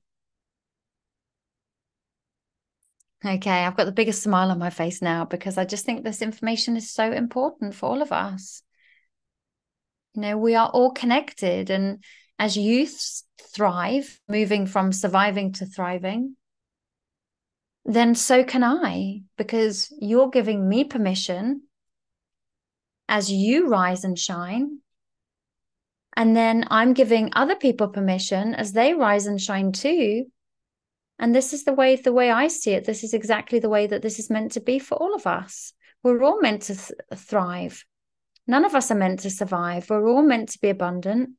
Okay, 3.24 3.50
I've 3.50 3.76
got 3.76 3.84
the 3.84 3.92
biggest 3.92 4.22
smile 4.22 4.50
on 4.50 4.58
my 4.58 4.70
face 4.70 5.02
now 5.02 5.26
because 5.26 5.58
I 5.58 5.66
just 5.66 5.84
think 5.84 6.04
this 6.04 6.22
information 6.22 6.76
is 6.76 6.90
so 6.90 7.12
important 7.12 7.74
for 7.74 7.86
all 7.86 8.00
of 8.00 8.12
us. 8.12 8.62
You 10.14 10.22
know, 10.22 10.38
we 10.38 10.54
are 10.54 10.68
all 10.68 10.90
connected, 10.92 11.70
and 11.70 12.02
as 12.38 12.56
youths 12.56 13.24
thrive, 13.54 14.18
moving 14.26 14.66
from 14.66 14.92
surviving 14.92 15.52
to 15.52 15.66
thriving, 15.66 16.36
then 17.84 18.14
so 18.14 18.42
can 18.42 18.64
I 18.64 19.22
because 19.36 19.92
you're 20.00 20.30
giving 20.30 20.68
me 20.68 20.84
permission 20.84 21.62
as 23.08 23.30
you 23.30 23.68
rise 23.68 24.04
and 24.04 24.18
shine. 24.18 24.78
And 26.20 26.36
then 26.36 26.64
I'm 26.68 26.92
giving 26.92 27.30
other 27.32 27.56
people 27.56 27.88
permission 27.88 28.54
as 28.54 28.72
they 28.72 28.92
rise 28.92 29.26
and 29.26 29.40
shine 29.40 29.72
too 29.72 30.26
and 31.20 31.34
this 31.34 31.52
is 31.52 31.64
the 31.64 31.74
way 31.74 31.96
the 31.96 32.14
way 32.14 32.30
I 32.30 32.48
see 32.48 32.72
it. 32.72 32.84
This 32.84 33.04
is 33.04 33.12
exactly 33.12 33.58
the 33.58 33.68
way 33.68 33.86
that 33.86 34.00
this 34.00 34.18
is 34.18 34.30
meant 34.30 34.52
to 34.52 34.60
be 34.60 34.78
for 34.78 34.94
all 34.94 35.14
of 35.14 35.26
us. 35.26 35.74
We're 36.02 36.22
all 36.22 36.40
meant 36.40 36.62
to 36.62 36.74
th- 36.74 36.92
thrive. 37.14 37.84
None 38.46 38.64
of 38.64 38.74
us 38.74 38.90
are 38.90 38.94
meant 38.94 39.20
to 39.20 39.30
survive. 39.30 39.90
We're 39.90 40.08
all 40.08 40.22
meant 40.22 40.48
to 40.52 40.60
be 40.60 40.70
abundant. 40.70 41.30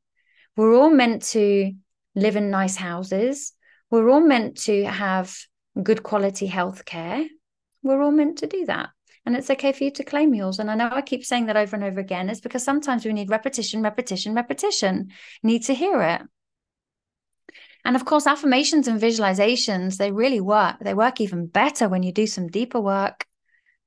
We're 0.56 0.76
all 0.76 0.92
meant 0.92 1.24
to 1.34 1.74
live 2.14 2.36
in 2.36 2.52
nice 2.52 2.76
houses. 2.76 3.54
We're 3.90 4.08
all 4.08 4.22
meant 4.22 4.58
to 4.66 4.84
have 4.84 5.36
good 5.82 6.04
quality 6.04 6.46
health 6.46 6.86
care. 6.86 7.26
We're 7.82 8.04
all 8.04 8.12
meant 8.12 8.38
to 8.40 8.48
do 8.48 8.68
that. 8.68 8.90
And 9.26 9.36
it's 9.36 9.50
okay 9.52 9.72
for 9.72 9.84
you 9.84 9.92
to 9.92 10.04
claim 10.04 10.34
yours. 10.34 10.60
And 10.60 10.72
I 10.72 10.76
know 10.76 10.90
I 10.92 11.02
keep 11.02 11.24
saying 11.24 11.46
that 11.46 11.58
over 11.58 11.76
and 11.76 11.86
over 11.86 12.00
again. 12.00 12.30
It's 12.30 12.42
because 12.42 12.64
sometimes 12.64 13.06
we 13.06 13.14
need 13.14 13.30
repetition, 13.30 13.84
repetition, 13.84 14.34
repetition. 14.34 15.10
Need 15.44 15.64
to 15.66 15.76
hear 15.76 16.02
it. 16.02 16.22
And 17.86 17.96
of 17.96 18.06
course, 18.06 18.28
affirmations 18.28 18.88
and 18.88 19.02
visualizations, 19.02 19.98
they 19.98 20.12
really 20.12 20.42
work. 20.42 20.78
They 20.82 20.94
work 20.94 21.22
even 21.22 21.48
better 21.48 21.88
when 21.88 22.04
you 22.04 22.12
do 22.12 22.28
some 22.28 22.48
deeper 22.48 22.80
work, 22.80 23.26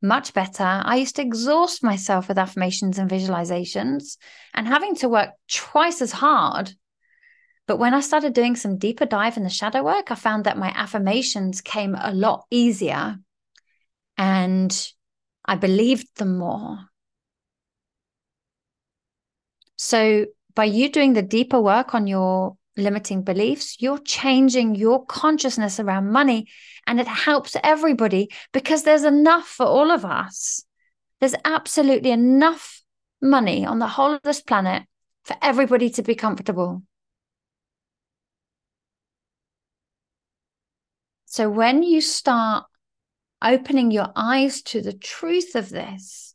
much 0.02 0.34
better. 0.34 0.82
I 0.84 0.96
used 0.96 1.16
to 1.16 1.22
exhaust 1.22 1.82
myself 1.82 2.28
with 2.28 2.38
affirmations 2.38 2.98
and 2.98 3.10
visualizations 3.10 4.16
and 4.52 4.66
having 4.66 4.94
to 4.96 5.08
work 5.08 5.30
twice 5.48 6.02
as 6.02 6.12
hard. 6.12 6.74
But 7.66 7.78
when 7.78 7.94
I 7.94 8.00
started 8.00 8.34
doing 8.34 8.56
some 8.56 8.78
deeper 8.78 9.06
dive 9.06 9.36
in 9.36 9.44
the 9.44 9.48
shadow 9.48 9.82
work, 9.82 10.10
I 10.10 10.16
found 10.16 10.44
that 10.44 10.58
my 10.58 10.72
affirmations 10.74 11.60
came 11.60 11.96
a 11.98 12.12
lot 12.12 12.44
easier 12.50 13.16
and 14.18 14.92
I 15.44 15.57
believed 15.57 16.16
them 16.16 16.38
more. 16.38 16.78
So, 19.76 20.26
by 20.54 20.64
you 20.64 20.88
doing 20.88 21.14
the 21.14 21.22
deeper 21.22 21.61
work 21.61 21.94
on 21.94 22.07
your 22.07 22.57
limiting 22.76 23.22
beliefs, 23.22 23.80
you're 23.80 23.98
changing 23.98 24.74
your 24.74 25.04
consciousness 25.07 25.78
around 25.80 26.11
money 26.12 26.46
and 26.87 27.00
it 27.00 27.09
helps 27.09 27.57
everybody 27.62 28.28
because 28.52 28.83
there's 28.85 29.04
enough 29.04 29.46
for 29.46 29.66
all 29.66 29.90
of 29.90 30.04
us. 30.04 30.64
There's 31.20 31.35
absolutely 31.44 32.11
enough 32.11 32.83
money 33.20 33.64
on 33.66 33.78
the 33.78 33.88
whole 33.88 34.12
of 34.12 34.22
this 34.22 34.42
planet 34.42 34.85
for 35.24 35.37
everybody 35.42 35.90
to 35.90 36.02
be 36.02 36.14
comfortable. 36.14 36.83
So 41.24 41.50
when 41.50 41.83
you 41.83 42.00
start 42.00 42.66
opening 43.42 43.90
your 43.90 44.10
eyes 44.16 44.62
to 44.62 44.80
the 44.80 44.92
truth 44.92 45.54
of 45.54 45.70
this 45.70 46.34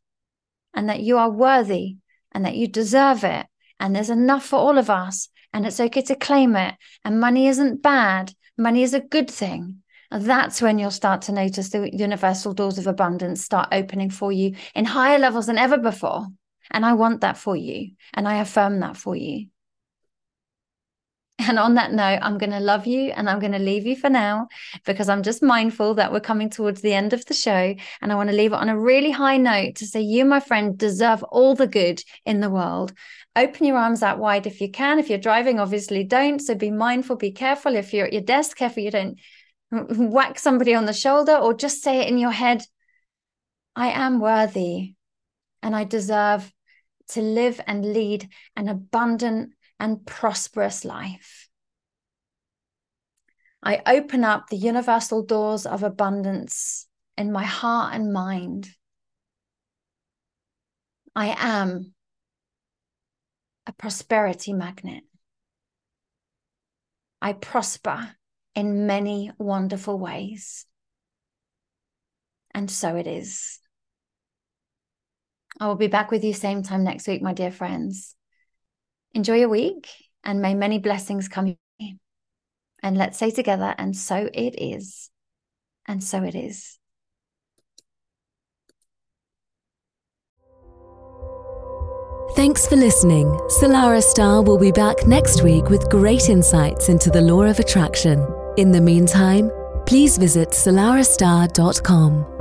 and 0.74 0.90
that 0.90 1.02
you 1.02 1.18
are 1.18 1.30
worthy 1.30 1.98
and 2.32 2.46
that 2.46 2.56
you 2.56 2.68
deserve 2.68 3.24
it 3.24 3.48
and 3.80 3.96
there's 3.96 4.10
enough 4.10 4.46
for 4.46 4.58
all 4.58 4.78
of 4.78 4.90
us 4.90 5.30
and 5.54 5.66
it's 5.66 5.80
okay 5.80 6.02
to 6.02 6.16
claim 6.16 6.56
it. 6.56 6.76
And 7.04 7.20
money 7.20 7.48
isn't 7.48 7.82
bad, 7.82 8.34
money 8.58 8.84
is 8.84 8.94
a 8.94 9.00
good 9.00 9.30
thing. 9.30 9.82
And 10.12 10.26
that's 10.26 10.62
when 10.62 10.80
you'll 10.80 10.92
start 10.92 11.24
to 11.24 11.32
notice 11.32 11.70
the 11.70 11.90
universal 11.96 12.54
doors 12.54 12.78
of 12.78 12.88
abundance 12.88 13.44
start 13.44 13.70
opening 13.72 14.10
for 14.10 14.32
you 14.32 14.56
in 14.74 14.86
higher 14.86 15.20
levels 15.20 15.46
than 15.46 15.58
ever 15.58 15.78
before. 15.78 16.28
And 16.72 16.86
I 16.86 16.94
want 16.94 17.22
that 17.22 17.38
for 17.38 17.56
you. 17.56 17.92
And 18.14 18.28
I 18.28 18.36
affirm 18.36 18.80
that 18.80 18.98
for 18.98 19.16
you. 19.16 19.48
And 21.50 21.58
on 21.58 21.74
that 21.74 21.92
note, 21.92 22.20
I'm 22.22 22.38
going 22.38 22.52
to 22.52 22.60
love 22.60 22.86
you 22.86 23.12
and 23.12 23.28
I'm 23.28 23.40
going 23.40 23.54
to 23.54 23.60
leave 23.60 23.88
you 23.88 23.96
for 23.96 24.08
now 24.10 24.50
because 24.86 25.10
I'm 25.10 25.24
just 25.24 25.42
mindful 25.42 25.96
that 25.96 26.12
we're 26.12 26.20
coming 26.20 26.52
towards 26.52 26.82
the 26.82 26.94
end 26.94 27.12
of 27.12 27.26
the 27.26 27.34
show. 27.34 27.74
And 28.02 28.12
I 28.12 28.16
want 28.16 28.30
to 28.30 28.36
leave 28.36 28.54
it 28.54 28.60
on 28.60 28.70
a 28.70 28.80
really 28.80 29.10
high 29.10 29.38
note 29.38 29.76
to 29.78 29.88
say, 29.88 30.00
you, 30.00 30.26
my 30.26 30.40
friend, 30.40 30.78
deserve 30.78 31.24
all 31.24 31.56
the 31.56 31.66
good 31.66 32.04
in 32.24 32.40
the 32.40 32.52
world. 32.52 32.94
Open 33.36 33.66
your 33.66 33.78
arms 33.78 34.04
out 34.04 34.20
wide 34.20 34.46
if 34.46 34.62
you 34.62 34.70
can. 34.70 35.00
If 35.00 35.10
you're 35.10 35.18
driving, 35.18 35.60
obviously 35.60 36.04
don't. 36.04 36.40
So 36.40 36.54
be 36.54 36.70
mindful, 36.70 37.16
be 37.16 37.32
careful. 37.32 37.76
If 37.76 37.96
you're 37.96 38.06
at 38.06 38.14
your 38.14 38.22
desk, 38.22 38.56
careful 38.56 38.84
you 38.84 38.92
don't 38.92 39.20
whack 39.72 40.38
somebody 40.38 40.76
on 40.76 40.86
the 40.86 40.94
shoulder 40.94 41.36
or 41.36 41.56
just 41.56 41.82
say 41.82 42.02
it 42.02 42.10
in 42.10 42.20
your 42.20 42.32
head 42.32 42.64
I 43.76 43.88
am 43.90 44.20
worthy 44.20 44.96
and 45.64 45.76
I 45.76 45.84
deserve 45.84 46.54
to 47.10 47.22
live 47.22 47.60
and 47.66 47.94
lead 47.94 48.30
an 48.56 48.68
abundant 48.68 49.54
and 49.80 50.06
prosperous 50.06 50.84
life. 50.84 51.50
I 53.62 53.82
open 53.86 54.24
up 54.24 54.48
the 54.50 54.58
universal 54.58 55.24
doors 55.24 55.66
of 55.66 55.84
abundance 55.84 56.88
in 57.18 57.32
my 57.32 57.44
heart 57.44 57.94
and 57.94 58.14
mind. 58.14 58.70
I 61.16 61.36
am 61.38 61.94
a 63.68 63.74
prosperity 63.74 64.54
magnet. 64.54 65.04
I 67.22 67.34
prosper 67.34 68.16
in 68.56 68.88
many 68.88 69.32
wonderful 69.38 70.00
ways. 70.00 70.66
And 72.52 72.72
so 72.72 72.96
it 72.96 73.08
is. 73.08 73.60
I 75.60 75.68
will 75.68 75.76
be 75.76 75.88
back 75.88 76.12
with 76.12 76.24
you 76.24 76.34
same 76.34 76.64
time 76.64 76.84
next 76.84 77.08
week, 77.08 77.22
my 77.22 77.34
dear 77.34 77.52
friends. 77.52 78.16
Enjoy 79.14 79.36
your 79.36 79.50
week 79.50 79.88
and 80.24 80.42
may 80.42 80.54
many 80.54 80.80
blessings 80.80 81.28
come. 81.28 81.58
And 82.82 82.98
let's 82.98 83.18
say 83.18 83.30
together, 83.32 83.76
and 83.78 83.96
so 83.96 84.30
it 84.34 84.56
is. 84.58 85.10
And 85.86 86.02
so 86.02 86.24
it 86.24 86.36
is. 86.36 86.80
Thanks 92.36 92.68
for 92.68 92.78
listening. 92.78 93.28
Salarah 93.60 94.02
Starre 94.02 94.46
will 94.46 94.58
be 94.58 94.72
back 94.72 95.06
next 95.06 95.44
week 95.44 95.70
with 95.70 95.90
great 95.90 96.30
insights 96.30 96.88
into 96.88 97.10
the 97.10 97.20
law 97.22 97.44
of 97.44 97.60
attraction. 97.60 98.26
In 98.56 98.72
the 98.72 98.80
meantime, 98.80 99.52
please 99.86 100.18
visit 100.18 100.52
salarahstarre.com. 100.52 102.39